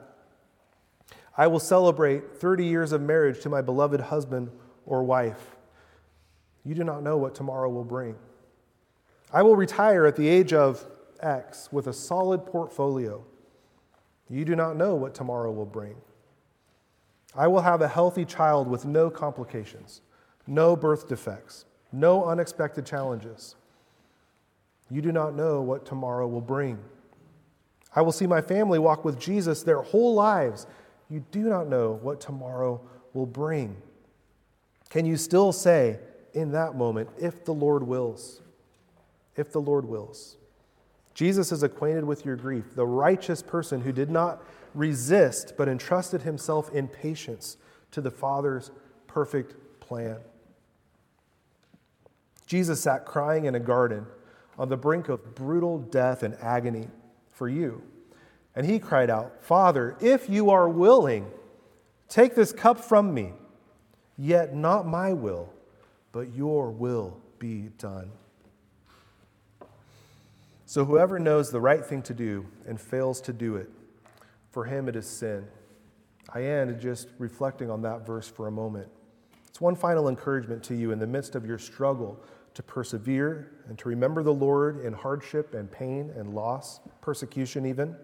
I 1.38 1.48
will 1.48 1.60
celebrate 1.60 2.38
30 2.38 2.66
years 2.66 2.92
of 2.94 3.02
marriage 3.02 3.42
to 3.42 3.50
my 3.50 3.62
beloved 3.62 4.00
husband 4.00 4.52
or 4.86 5.04
wife. 5.04 5.58
You 6.64 6.76
do 6.76 6.84
not 6.84 7.04
know 7.04 7.18
what 7.18 7.36
tomorrow 7.36 7.70
will 7.70 7.84
bring. 7.84 8.16
I 9.34 9.42
will 9.42 9.56
retire 9.56 10.06
at 10.06 10.16
the 10.16 10.28
age 10.28 10.54
of 10.54 10.86
X 11.20 11.70
with 11.72 11.88
a 11.88 11.94
solid 11.94 12.46
portfolio. 12.46 13.24
You 14.30 14.46
do 14.46 14.56
not 14.56 14.78
know 14.78 14.96
what 14.96 15.14
tomorrow 15.14 15.52
will 15.52 15.66
bring. 15.66 15.96
I 17.36 17.48
will 17.48 17.62
have 17.62 17.82
a 17.82 17.88
healthy 17.88 18.24
child 18.24 18.68
with 18.68 18.86
no 18.86 19.10
complications, 19.10 20.02
no 20.48 20.76
birth 20.76 21.10
defects, 21.10 21.66
no 21.92 22.26
unexpected 22.26 22.86
challenges. 22.86 23.56
You 24.90 25.02
do 25.02 25.12
not 25.12 25.36
know 25.36 25.62
what 25.62 25.86
tomorrow 25.86 26.28
will 26.28 26.42
bring. 26.42 26.80
I 27.96 28.02
will 28.02 28.12
see 28.12 28.28
my 28.28 28.42
family 28.42 28.78
walk 28.78 29.06
with 29.06 29.20
Jesus 29.20 29.64
their 29.64 29.82
whole 29.82 30.14
lives. 30.14 30.68
You 31.10 31.24
do 31.32 31.42
not 31.42 31.68
know 31.68 32.00
what 32.02 32.20
tomorrow 32.20 32.82
will 33.14 33.26
bring. 33.26 33.78
Can 34.90 35.06
you 35.06 35.18
still 35.18 35.52
say 35.52 36.00
in 36.34 36.52
that 36.52 36.76
moment, 36.76 37.10
if 37.18 37.46
the 37.46 37.54
Lord 37.54 37.84
wills? 37.84 38.42
If 39.36 39.52
the 39.52 39.62
Lord 39.62 39.86
wills. 39.86 40.38
Jesus 41.14 41.52
is 41.52 41.64
acquainted 41.64 42.04
with 42.04 42.26
your 42.26 42.36
grief, 42.36 42.76
the 42.76 42.86
righteous 42.86 43.42
person 43.42 43.82
who 43.82 43.94
did 43.94 44.12
not 44.12 44.44
resist 44.74 45.54
but 45.58 45.70
entrusted 45.70 46.22
himself 46.24 46.72
in 46.74 46.90
patience 46.90 47.56
to 47.92 48.02
the 48.02 48.12
Father's 48.12 48.72
perfect 49.08 49.56
plan. 49.80 50.18
Jesus 52.46 52.82
sat 52.82 53.06
crying 53.06 53.46
in 53.46 53.56
a 53.56 53.60
garden 53.60 54.06
on 54.58 54.70
the 54.70 54.78
brink 54.78 55.10
of 55.10 55.36
brutal 55.36 55.80
death 55.80 56.24
and 56.24 56.36
agony 56.36 56.88
for 57.30 57.50
you. 57.50 57.82
And 58.56 58.66
he 58.66 58.80
cried 58.80 59.10
out, 59.10 59.44
Father, 59.44 59.98
if 60.00 60.30
you 60.30 60.50
are 60.50 60.70
willing, 60.70 61.30
take 62.08 62.36
this 62.36 62.54
cup 62.54 62.80
from 62.80 63.14
me, 63.14 63.34
yet 64.18 64.56
not 64.56 64.88
my 64.88 65.12
will, 65.12 65.52
but 66.12 66.34
your 66.34 66.72
will 66.72 67.20
be 67.38 67.70
done. 67.78 68.12
So 70.66 70.86
whoever 70.86 71.20
knows 71.20 71.52
the 71.52 71.60
right 71.60 71.86
thing 71.86 72.02
to 72.04 72.14
do 72.14 72.46
and 72.66 72.80
fails 72.80 73.22
to 73.22 73.34
do 73.34 73.56
it, 73.58 73.70
for 74.52 74.66
him 74.66 74.88
it 74.88 74.96
is 74.96 75.08
sin. 75.08 75.48
I 76.34 76.44
end 76.44 76.80
just 76.80 77.10
reflecting 77.20 77.70
on 77.70 77.82
that 77.84 78.06
verse 78.06 78.28
for 78.28 78.48
a 78.48 78.52
moment. 78.52 78.88
It's 79.56 79.62
one 79.62 79.78
final 79.78 80.10
encouragement 80.10 80.64
to 80.64 80.76
you 80.76 80.92
in 80.92 81.00
the 81.00 81.08
midst 81.08 81.34
of 81.34 81.46
your 81.46 81.58
struggle 81.58 82.22
to 82.56 82.62
persevere 82.62 83.54
and 83.70 83.80
to 83.80 83.88
remember 83.88 84.22
the 84.22 84.34
Lord 84.34 84.84
in 84.84 84.92
hardship 84.92 85.54
and 85.54 85.72
pain 85.72 86.12
and 86.14 86.36
loss, 86.36 86.82
persecution 87.00 87.66
even. 87.66 87.96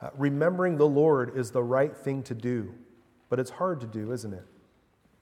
Uh, 0.00 0.08
remembering 0.16 0.78
the 0.78 0.88
Lord 0.88 1.36
is 1.36 1.50
the 1.50 1.62
right 1.62 1.94
thing 1.94 2.22
to 2.22 2.34
do, 2.34 2.72
but 3.28 3.38
it's 3.38 3.50
hard 3.50 3.78
to 3.82 3.86
do, 3.86 4.10
isn't 4.10 4.32
it? 4.32 4.46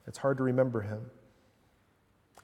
It's 0.06 0.18
hard 0.18 0.36
to 0.36 0.44
remember 0.44 0.82
Him. 0.82 1.10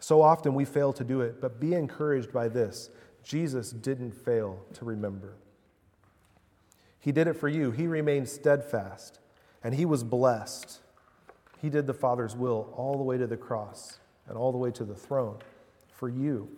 So 0.01 0.23
often 0.23 0.57
we 0.57 0.64
fail 0.64 0.93
to 0.95 1.05
do 1.05 1.21
it, 1.21 1.40
but 1.40 1.61
be 1.61 1.75
encouraged 1.75 2.33
by 2.33 2.49
this 2.49 2.90
Jesus 3.23 3.71
didn't 3.71 4.11
fail 4.11 4.59
to 4.75 4.85
remember. 4.85 5.37
He 6.99 7.12
did 7.12 7.29
it 7.29 7.35
for 7.35 7.47
you. 7.47 7.71
He 7.71 7.87
remained 7.87 8.29
steadfast, 8.29 9.21
and 9.62 9.73
He 9.77 9.85
was 9.85 10.03
blessed. 10.03 10.81
He 11.61 11.68
did 11.68 11.87
the 11.87 11.94
Father's 11.94 12.35
will 12.35 12.73
all 12.77 12.96
the 12.96 13.03
way 13.03 13.18
to 13.18 13.27
the 13.27 13.37
cross 13.37 13.99
and 14.27 14.37
all 14.37 14.53
the 14.53 14.59
way 14.59 14.70
to 14.73 14.85
the 14.85 14.94
throne 14.94 15.38
for 15.88 16.09
you. 16.09 16.49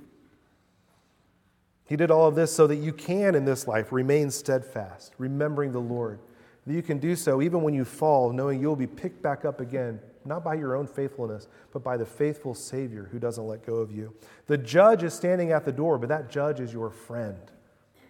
He 1.84 1.96
did 1.96 2.10
all 2.10 2.28
of 2.28 2.34
this 2.34 2.54
so 2.54 2.66
that 2.68 2.76
you 2.76 2.92
can, 2.92 3.34
in 3.34 3.44
this 3.44 3.66
life, 3.66 3.90
remain 3.90 4.30
steadfast, 4.30 5.12
remembering 5.18 5.72
the 5.72 5.80
Lord. 5.80 6.20
That 6.66 6.74
you 6.74 6.82
can 6.82 6.98
do 6.98 7.16
so 7.16 7.42
even 7.42 7.62
when 7.62 7.74
you 7.74 7.84
fall, 7.84 8.32
knowing 8.32 8.60
you'll 8.60 8.76
be 8.76 8.86
picked 8.86 9.20
back 9.20 9.44
up 9.44 9.60
again, 9.60 9.98
not 10.24 10.44
by 10.44 10.54
your 10.54 10.76
own 10.76 10.86
faithfulness, 10.86 11.48
but 11.72 11.82
by 11.82 11.96
the 11.96 12.06
faithful 12.06 12.54
Savior 12.54 13.08
who 13.10 13.18
doesn't 13.18 13.46
let 13.46 13.66
go 13.66 13.76
of 13.76 13.90
you. 13.90 14.14
The 14.46 14.56
judge 14.56 15.02
is 15.02 15.12
standing 15.12 15.50
at 15.50 15.64
the 15.64 15.72
door, 15.72 15.98
but 15.98 16.08
that 16.08 16.30
judge 16.30 16.60
is 16.60 16.72
your 16.72 16.90
friend. 16.90 17.40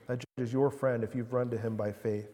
That 0.07 0.19
judge 0.19 0.47
is 0.47 0.53
your 0.53 0.71
friend 0.71 1.03
if 1.03 1.15
you've 1.15 1.33
run 1.33 1.49
to 1.51 1.59
him 1.59 1.75
by 1.75 1.93
faith. 1.93 2.29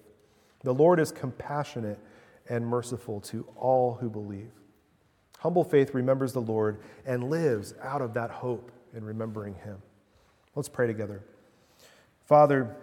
The 0.65 0.75
Lord 0.75 0.99
is 0.99 1.13
compassionate 1.13 2.01
and 2.49 2.67
merciful 2.67 3.21
to 3.21 3.47
all 3.57 3.95
who 3.95 4.09
believe. 4.09 4.51
Humble 5.39 5.65
faith 5.65 5.95
remembers 5.95 6.33
the 6.33 6.41
Lord 6.41 6.81
and 7.07 7.31
lives 7.31 7.75
out 7.83 8.03
of 8.03 8.15
that 8.15 8.31
hope 8.31 8.73
in 8.95 9.05
remembering 9.05 9.55
him. 9.55 9.81
Let's 10.55 10.69
pray 10.69 10.87
together. 10.87 11.23
Father, 12.27 12.75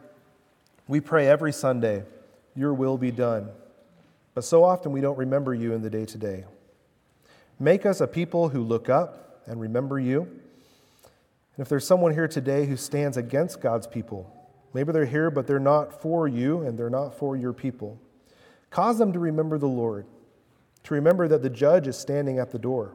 we 0.88 1.01
pray 1.01 1.28
every 1.28 1.51
Sunday, 1.51 2.04
your 2.56 2.73
will 2.73 2.97
be 2.97 3.12
done. 3.12 3.49
But 4.34 4.43
so 4.43 4.63
often 4.63 4.91
we 4.91 5.01
don't 5.01 5.17
remember 5.17 5.54
you 5.54 5.73
in 5.73 5.82
the 5.82 5.89
day 5.89 6.06
to 6.06 6.17
day. 6.17 6.45
Make 7.60 7.86
us 7.86 8.01
a 8.01 8.08
people 8.08 8.49
who 8.49 8.63
look 8.63 8.89
up 8.89 9.41
and 9.45 9.60
remember 9.60 9.99
you. 9.99 10.21
And 10.21 11.63
if 11.63 11.69
there's 11.69 11.88
someone 11.88 12.13
here 12.13 12.28
today 12.28 12.65
who 12.65 12.75
stands 12.75 13.17
against 13.17 13.62
God's 13.62 13.88
people, 13.88 14.30
maybe 14.73 14.91
they're 14.91 15.06
here, 15.06 15.32
but 15.32 15.47
they're 15.47 15.60
not 15.60 16.01
for 16.01 16.28
you 16.28 16.62
and 16.62 16.78
they're 16.78 16.89
not 16.89 17.17
for 17.17 17.38
your 17.38 17.54
people, 17.54 17.97
cause 18.75 18.97
them 18.97 19.13
to 19.13 19.19
remember 19.19 19.57
the 19.57 19.65
Lord, 19.65 20.05
to 20.83 20.93
remember 20.93 21.29
that 21.29 21.41
the 21.41 21.49
judge 21.49 21.88
is 21.88 21.97
standing 21.97 22.39
at 22.39 22.51
the 22.51 22.59
door. 22.59 22.93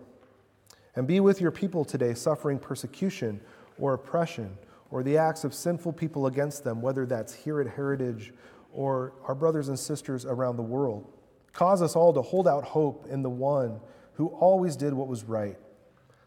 And 0.94 1.06
be 1.06 1.20
with 1.20 1.40
your 1.40 1.50
people 1.50 1.86
today 1.86 2.12
suffering 2.12 2.58
persecution 2.58 3.40
or 3.78 3.94
oppression 3.94 4.58
or 4.90 5.02
the 5.02 5.16
acts 5.16 5.42
of 5.42 5.54
sinful 5.54 5.94
people 5.94 6.26
against 6.26 6.64
them, 6.64 6.82
whether 6.82 7.06
that's 7.06 7.32
here 7.32 7.62
at 7.62 7.66
Heritage 7.66 8.34
or 8.74 9.14
our 9.26 9.34
brothers 9.34 9.68
and 9.68 9.78
sisters 9.78 10.26
around 10.26 10.56
the 10.56 10.62
world. 10.62 11.10
Cause 11.54 11.80
us 11.80 11.96
all 11.96 12.12
to 12.12 12.20
hold 12.20 12.46
out 12.46 12.62
hope 12.62 13.06
in 13.08 13.22
the 13.22 13.30
one 13.30 13.80
who 14.12 14.26
always 14.26 14.76
did 14.76 14.92
what 14.92 15.08
was 15.08 15.24
right, 15.24 15.56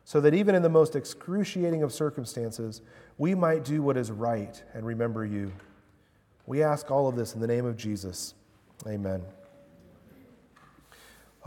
so 0.03 0.19
that 0.19 0.33
even 0.33 0.55
in 0.55 0.63
the 0.63 0.69
most 0.69 0.95
excruciating 0.95 1.83
of 1.83 1.93
circumstances, 1.93 2.81
we 3.19 3.35
might 3.35 3.63
do 3.63 3.83
what 3.83 3.97
is 3.97 4.09
right 4.09 4.63
and 4.73 4.83
remember 4.83 5.23
you. 5.23 5.53
We 6.47 6.63
ask 6.63 6.89
all 6.89 7.07
of 7.07 7.15
this 7.15 7.35
in 7.35 7.39
the 7.39 7.45
name 7.45 7.65
of 7.65 7.77
Jesus. 7.77 8.33
Amen. 8.87 9.21